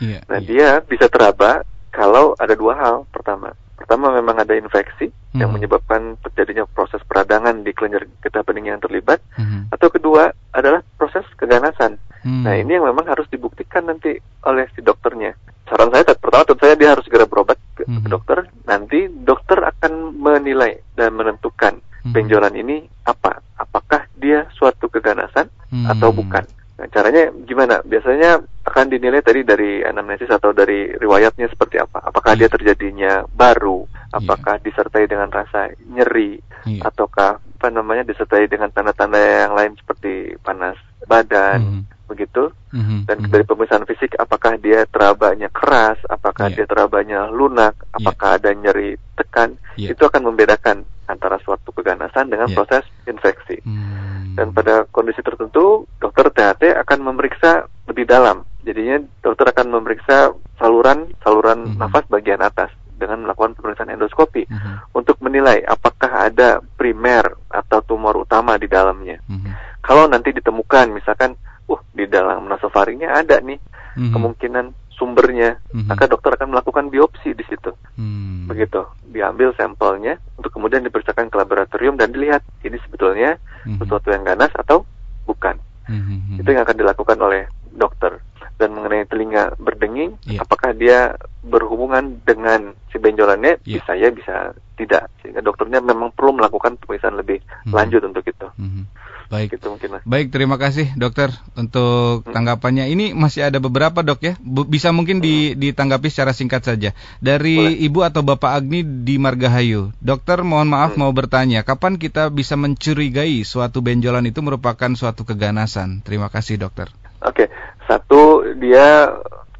[0.00, 0.48] yeah, nah yeah.
[0.48, 1.60] dia bisa teraba
[1.92, 5.40] kalau ada dua hal pertama pertama memang ada infeksi mm-hmm.
[5.40, 9.72] yang menyebabkan terjadinya proses peradangan di kelenjar getah bening yang terlibat mm-hmm.
[9.72, 12.42] atau kedua adalah proses keganasan mm-hmm.
[12.44, 15.32] nah ini yang memang harus dibuktikan nanti oleh si dokternya
[15.72, 18.10] saran saya pertama tentu saya dia harus segera berobat ke, mm -hmm.
[18.12, 22.12] dokter nanti dokter akan menilai dan menentukan mm -hmm.
[22.12, 25.92] benjolan ini apa apakah dia suatu keganasan mm -hmm.
[25.96, 26.44] atau bukan
[26.76, 32.36] nah, caranya gimana biasanya akan dinilai tadi dari anamnesis atau dari riwayatnya seperti apa apakah
[32.36, 32.44] yeah.
[32.44, 34.64] dia terjadinya baru apakah yeah.
[34.68, 36.84] disertai dengan rasa nyeri yeah.
[36.86, 40.76] ataukah apa namanya disertai dengan tanda-tanda yang lain seperti panas
[41.08, 43.08] badan mm begitu mm-hmm.
[43.08, 43.32] dan mm-hmm.
[43.32, 46.56] dari pemeriksaan fisik apakah dia terabanya keras apakah yeah.
[46.60, 48.04] dia terabanya lunak iya.
[48.04, 48.38] apakah yeah.
[48.38, 49.96] ada nyeri tekan yeah.
[49.96, 52.56] itu akan membedakan antara suatu keganasan dengan yeah.
[52.56, 54.36] proses infeksi mm.
[54.36, 61.10] dan pada kondisi tertentu dokter THT akan memeriksa lebih dalam jadinya dokter akan memeriksa saluran
[61.24, 61.80] saluran mm-hmm.
[61.80, 62.70] nafas bagian atas
[63.02, 64.94] dengan melakukan pemeriksaan endoskopi mm-hmm.
[64.94, 69.18] untuk menilai apakah ada primer atau tumor utama di dalamnya.
[69.26, 69.82] Mm-hmm.
[69.82, 71.34] Kalau nanti ditemukan misalkan
[71.66, 74.12] uh di dalam nasofarinya ada nih mm-hmm.
[74.14, 75.90] kemungkinan sumbernya, mm-hmm.
[75.90, 77.74] maka dokter akan melakukan biopsi di situ.
[77.98, 78.46] Mm.
[78.46, 83.82] Begitu, diambil sampelnya untuk kemudian diperiksakan ke laboratorium dan dilihat ini sebetulnya mm-hmm.
[83.82, 84.86] sesuatu yang ganas atau
[85.26, 85.58] bukan.
[85.90, 86.38] Mm-hmm.
[86.38, 88.22] Itu yang akan dilakukan oleh dokter.
[88.60, 90.40] Dan mengenai telinga berdenging, yeah.
[90.44, 93.58] apakah dia berhubungan dengan si benjolannya?
[93.66, 93.82] Yeah.
[93.82, 94.34] Bisa ya, bisa
[94.78, 95.10] tidak.
[95.20, 97.74] Sehingga dokternya memang perlu melakukan pemeriksaan lebih mm-hmm.
[97.74, 98.46] lanjut untuk itu.
[98.54, 98.84] Mm-hmm.
[99.32, 99.56] Baik.
[99.56, 100.04] Gitu mungkin mas.
[100.04, 102.36] Baik, terima kasih dokter untuk hmm.
[102.36, 102.92] tanggapannya.
[102.92, 104.36] Ini masih ada beberapa dok ya.
[104.68, 105.56] bisa mungkin hmm.
[105.56, 106.92] ditanggapi secara singkat saja.
[107.24, 107.86] Dari Boleh.
[107.88, 109.96] Ibu atau Bapak Agni di Margahayu.
[110.04, 111.00] Dokter mohon maaf hmm.
[111.00, 116.04] mau bertanya, kapan kita bisa mencurigai suatu benjolan itu merupakan suatu keganasan?
[116.04, 116.92] Terima kasih dokter.
[117.24, 117.48] Oke,
[117.86, 119.10] satu dia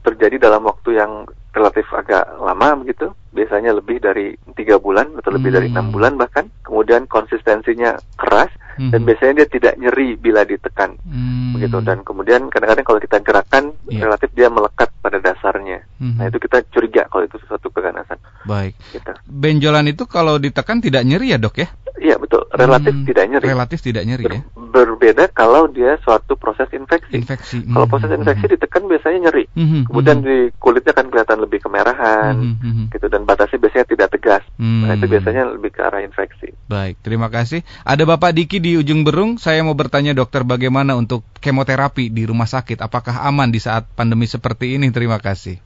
[0.02, 5.52] terjadi dalam waktu yang relatif agak lama begitu biasanya lebih dari tiga bulan atau lebih
[5.52, 5.56] hmm.
[5.61, 8.48] dari enam bulan bahkan kemudian konsistensinya keras
[8.80, 8.88] hmm.
[8.92, 11.56] dan biasanya dia tidak nyeri bila ditekan hmm.
[11.56, 14.00] begitu dan kemudian kadang-kadang kalau kita gerakan yeah.
[14.04, 16.16] relatif dia melekat pada dasarnya hmm.
[16.16, 18.74] nah itu kita curiga kalau itu sesuatu keganasan Baik.
[18.90, 19.12] Gitu.
[19.26, 21.68] Benjolan itu kalau ditekan tidak nyeri ya dok ya?
[22.02, 23.46] Iya betul, relatif hmm, tidak nyeri.
[23.46, 24.42] Relatif tidak nyeri Ber ya.
[24.73, 27.12] Berbeda kalau dia suatu proses infeksi.
[27.12, 27.60] Infeksi.
[27.68, 28.52] Kalau proses hmm, infeksi hmm.
[28.56, 29.44] ditekan biasanya nyeri.
[29.52, 30.27] Hmm, hmm Kemudian hmm.
[30.27, 32.85] di kulitnya kan kelihatan lebih kemerahan, hmm, hmm.
[32.88, 34.42] gitu dan batasnya biasanya tidak tegas.
[34.56, 34.88] Hmm.
[34.88, 36.56] Nah itu biasanya lebih ke arah infeksi.
[36.73, 37.60] Baik, terima kasih.
[37.85, 39.37] Ada Bapak Diki di ujung berung.
[39.37, 42.81] Saya mau bertanya dokter bagaimana untuk kemoterapi di rumah sakit?
[42.81, 44.88] Apakah aman di saat pandemi seperti ini?
[44.88, 45.60] Terima kasih.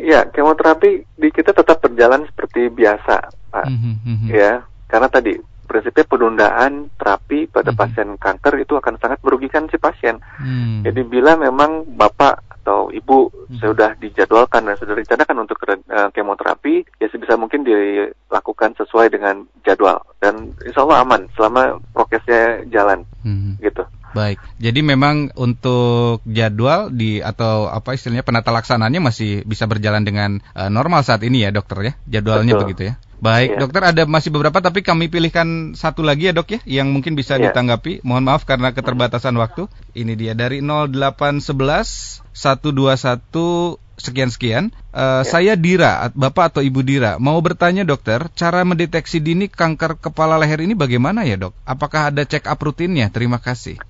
[0.00, 3.66] Ya, kemoterapi di kita tetap berjalan seperti biasa, Pak.
[3.68, 4.28] Mm -hmm.
[4.32, 5.36] Ya, karena tadi
[5.66, 7.78] prinsipnya penundaan terapi pada hmm.
[7.78, 10.22] pasien kanker itu akan sangat merugikan si pasien.
[10.38, 10.86] Hmm.
[10.86, 13.62] Jadi bila memang bapak atau ibu hmm.
[13.62, 20.02] sudah dijadwalkan dan sudah direncanakan untuk uh, kemoterapi, ya sebisa mungkin dilakukan sesuai dengan jadwal
[20.18, 23.62] dan insya Allah aman selama prokesnya jalan, hmm.
[23.62, 23.86] gitu.
[24.16, 24.40] Baik.
[24.56, 30.72] Jadi memang untuk jadwal di atau apa istilahnya penata laksananya masih bisa berjalan dengan uh,
[30.72, 31.92] normal saat ini ya, dokter ya.
[32.18, 32.62] Jadwalnya Betul.
[32.64, 32.94] begitu ya.
[33.16, 33.58] Baik, ya.
[33.64, 37.40] dokter ada masih beberapa tapi kami pilihkan satu lagi ya dok ya yang mungkin bisa
[37.40, 37.48] ya.
[37.48, 38.04] ditanggapi.
[38.04, 39.68] Mohon maaf karena keterbatasan waktu.
[39.96, 44.64] Ini dia dari 0811 121 sekian sekian.
[44.92, 45.28] Uh, ya.
[45.28, 50.60] Saya Dira, bapak atau ibu Dira, mau bertanya dokter, cara mendeteksi dini kanker kepala leher
[50.60, 51.56] ini bagaimana ya dok?
[51.64, 53.08] Apakah ada check up rutinnya?
[53.08, 53.80] Terima kasih.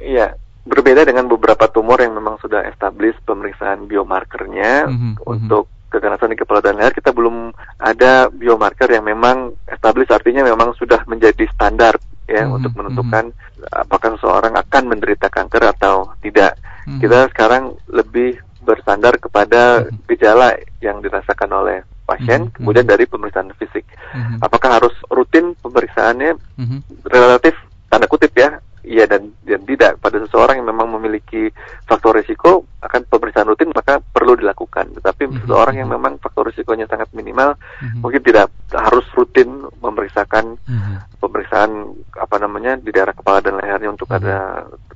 [0.00, 6.32] Iya, berbeda dengan beberapa tumor yang memang sudah established pemeriksaan biomarkernya mm -hmm, untuk keganasan
[6.32, 7.50] di kepala dan leher kita belum
[7.82, 11.98] ada biomarker yang memang established artinya memang sudah menjadi standar
[12.30, 12.56] ya mm-hmm.
[12.56, 13.82] untuk menentukan mm-hmm.
[13.84, 16.54] apakah seseorang akan menderita kanker atau tidak.
[16.86, 17.00] Mm-hmm.
[17.02, 20.06] Kita sekarang lebih bersandar kepada mm-hmm.
[20.14, 22.56] gejala yang dirasakan oleh pasien, mm-hmm.
[22.62, 23.82] kemudian dari pemeriksaan fisik.
[24.14, 24.46] Mm-hmm.
[24.46, 26.38] Apakah harus rutin pemeriksaannya?
[26.38, 26.80] Mm-hmm.
[27.10, 27.58] Relatif
[27.90, 31.54] tanda kutip ya iya dan dan tidak pada seseorang yang memang memiliki
[31.86, 35.40] faktor risiko akan pemeriksaan rutin maka perlu dilakukan tetapi mm -hmm.
[35.46, 38.00] seseorang yang memang faktor risikonya sangat minimal mm -hmm.
[38.02, 40.96] mungkin tidak harus rutin memeriksakan mm -hmm.
[41.22, 41.70] pemeriksaan
[42.18, 44.26] apa namanya di daerah kepala dan lehernya untuk mm -hmm.
[44.26, 44.36] ada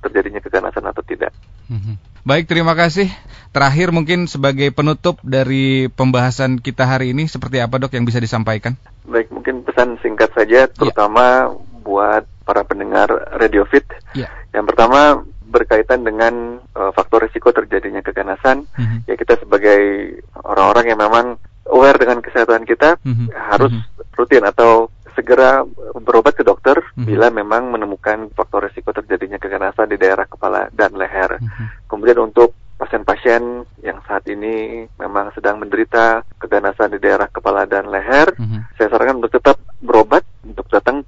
[0.03, 1.30] terjadinya keganasan atau tidak.
[1.70, 1.95] Mm -hmm.
[2.24, 3.12] Baik, terima kasih.
[3.53, 8.80] Terakhir mungkin sebagai penutup dari pembahasan kita hari ini seperti apa dok yang bisa disampaikan?
[9.05, 11.55] Baik, mungkin pesan singkat saja terutama ya.
[11.84, 13.09] buat para pendengar
[13.40, 13.88] Radio Fit.
[14.12, 14.30] Yeah.
[14.53, 18.66] Yang pertama berkaitan dengan uh, faktor risiko terjadinya keganasan.
[18.74, 18.99] Mm-hmm.
[19.09, 19.80] Ya kita sebagai
[20.42, 21.26] orang-orang yang memang
[21.70, 23.28] aware dengan kesehatan kita mm-hmm.
[23.32, 24.14] harus mm-hmm.
[24.18, 25.62] rutin atau segera
[26.03, 27.07] berobat ke dokter mm-hmm.
[27.07, 31.38] bila memang menemukan faktor risiko terjadinya keganasan di daerah kepala dan leher.
[31.38, 31.66] Mm-hmm.
[31.86, 38.34] Kemudian untuk pasien-pasien yang saat ini memang sedang menderita keganasan di daerah kepala dan leher,
[38.34, 38.74] mm-hmm.
[38.74, 41.04] saya sarankan untuk tetap berobat, untuk datang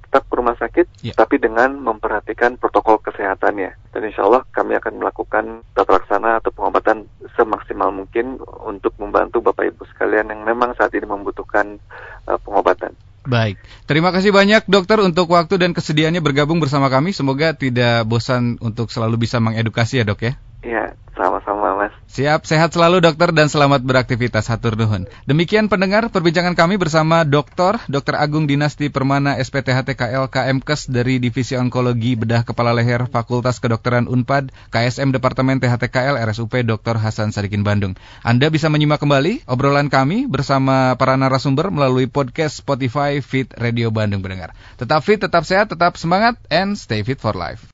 [1.11, 1.15] yeah.
[1.15, 3.75] tapi dengan memperhatikan protokol kesehatannya.
[3.95, 7.07] Dan insya Allah kami akan melakukan tata laksana atau pengobatan
[7.39, 8.37] semaksimal mungkin
[8.67, 11.79] untuk membantu Bapak Ibu sekalian yang memang saat ini membutuhkan
[12.27, 12.93] uh, pengobatan.
[13.27, 17.11] Baik, terima kasih banyak dokter untuk waktu dan kesediaannya bergabung bersama kami.
[17.11, 20.33] Semoga tidak bosan untuk selalu bisa mengedukasi ya dok ya.
[20.63, 21.93] Iya, sama-sama Mas.
[22.05, 25.09] Siap, sehat selalu dokter dan selamat beraktivitas hatur nuhun.
[25.25, 28.15] Demikian pendengar perbincangan kami bersama Dokter Dr.
[28.21, 35.09] Agung Dinasti Permana SPTHTKL KMKes dari Divisi Onkologi Bedah Kepala Leher Fakultas Kedokteran Unpad KSM
[35.09, 37.01] Departemen THTKL RSUP Dr.
[37.01, 37.97] Hasan Sadikin Bandung.
[38.21, 44.21] Anda bisa menyimak kembali obrolan kami bersama para narasumber melalui podcast Spotify Fit Radio Bandung
[44.21, 44.53] pendengar.
[44.77, 47.65] Tetap fit, tetap sehat, tetap semangat and stay fit for life.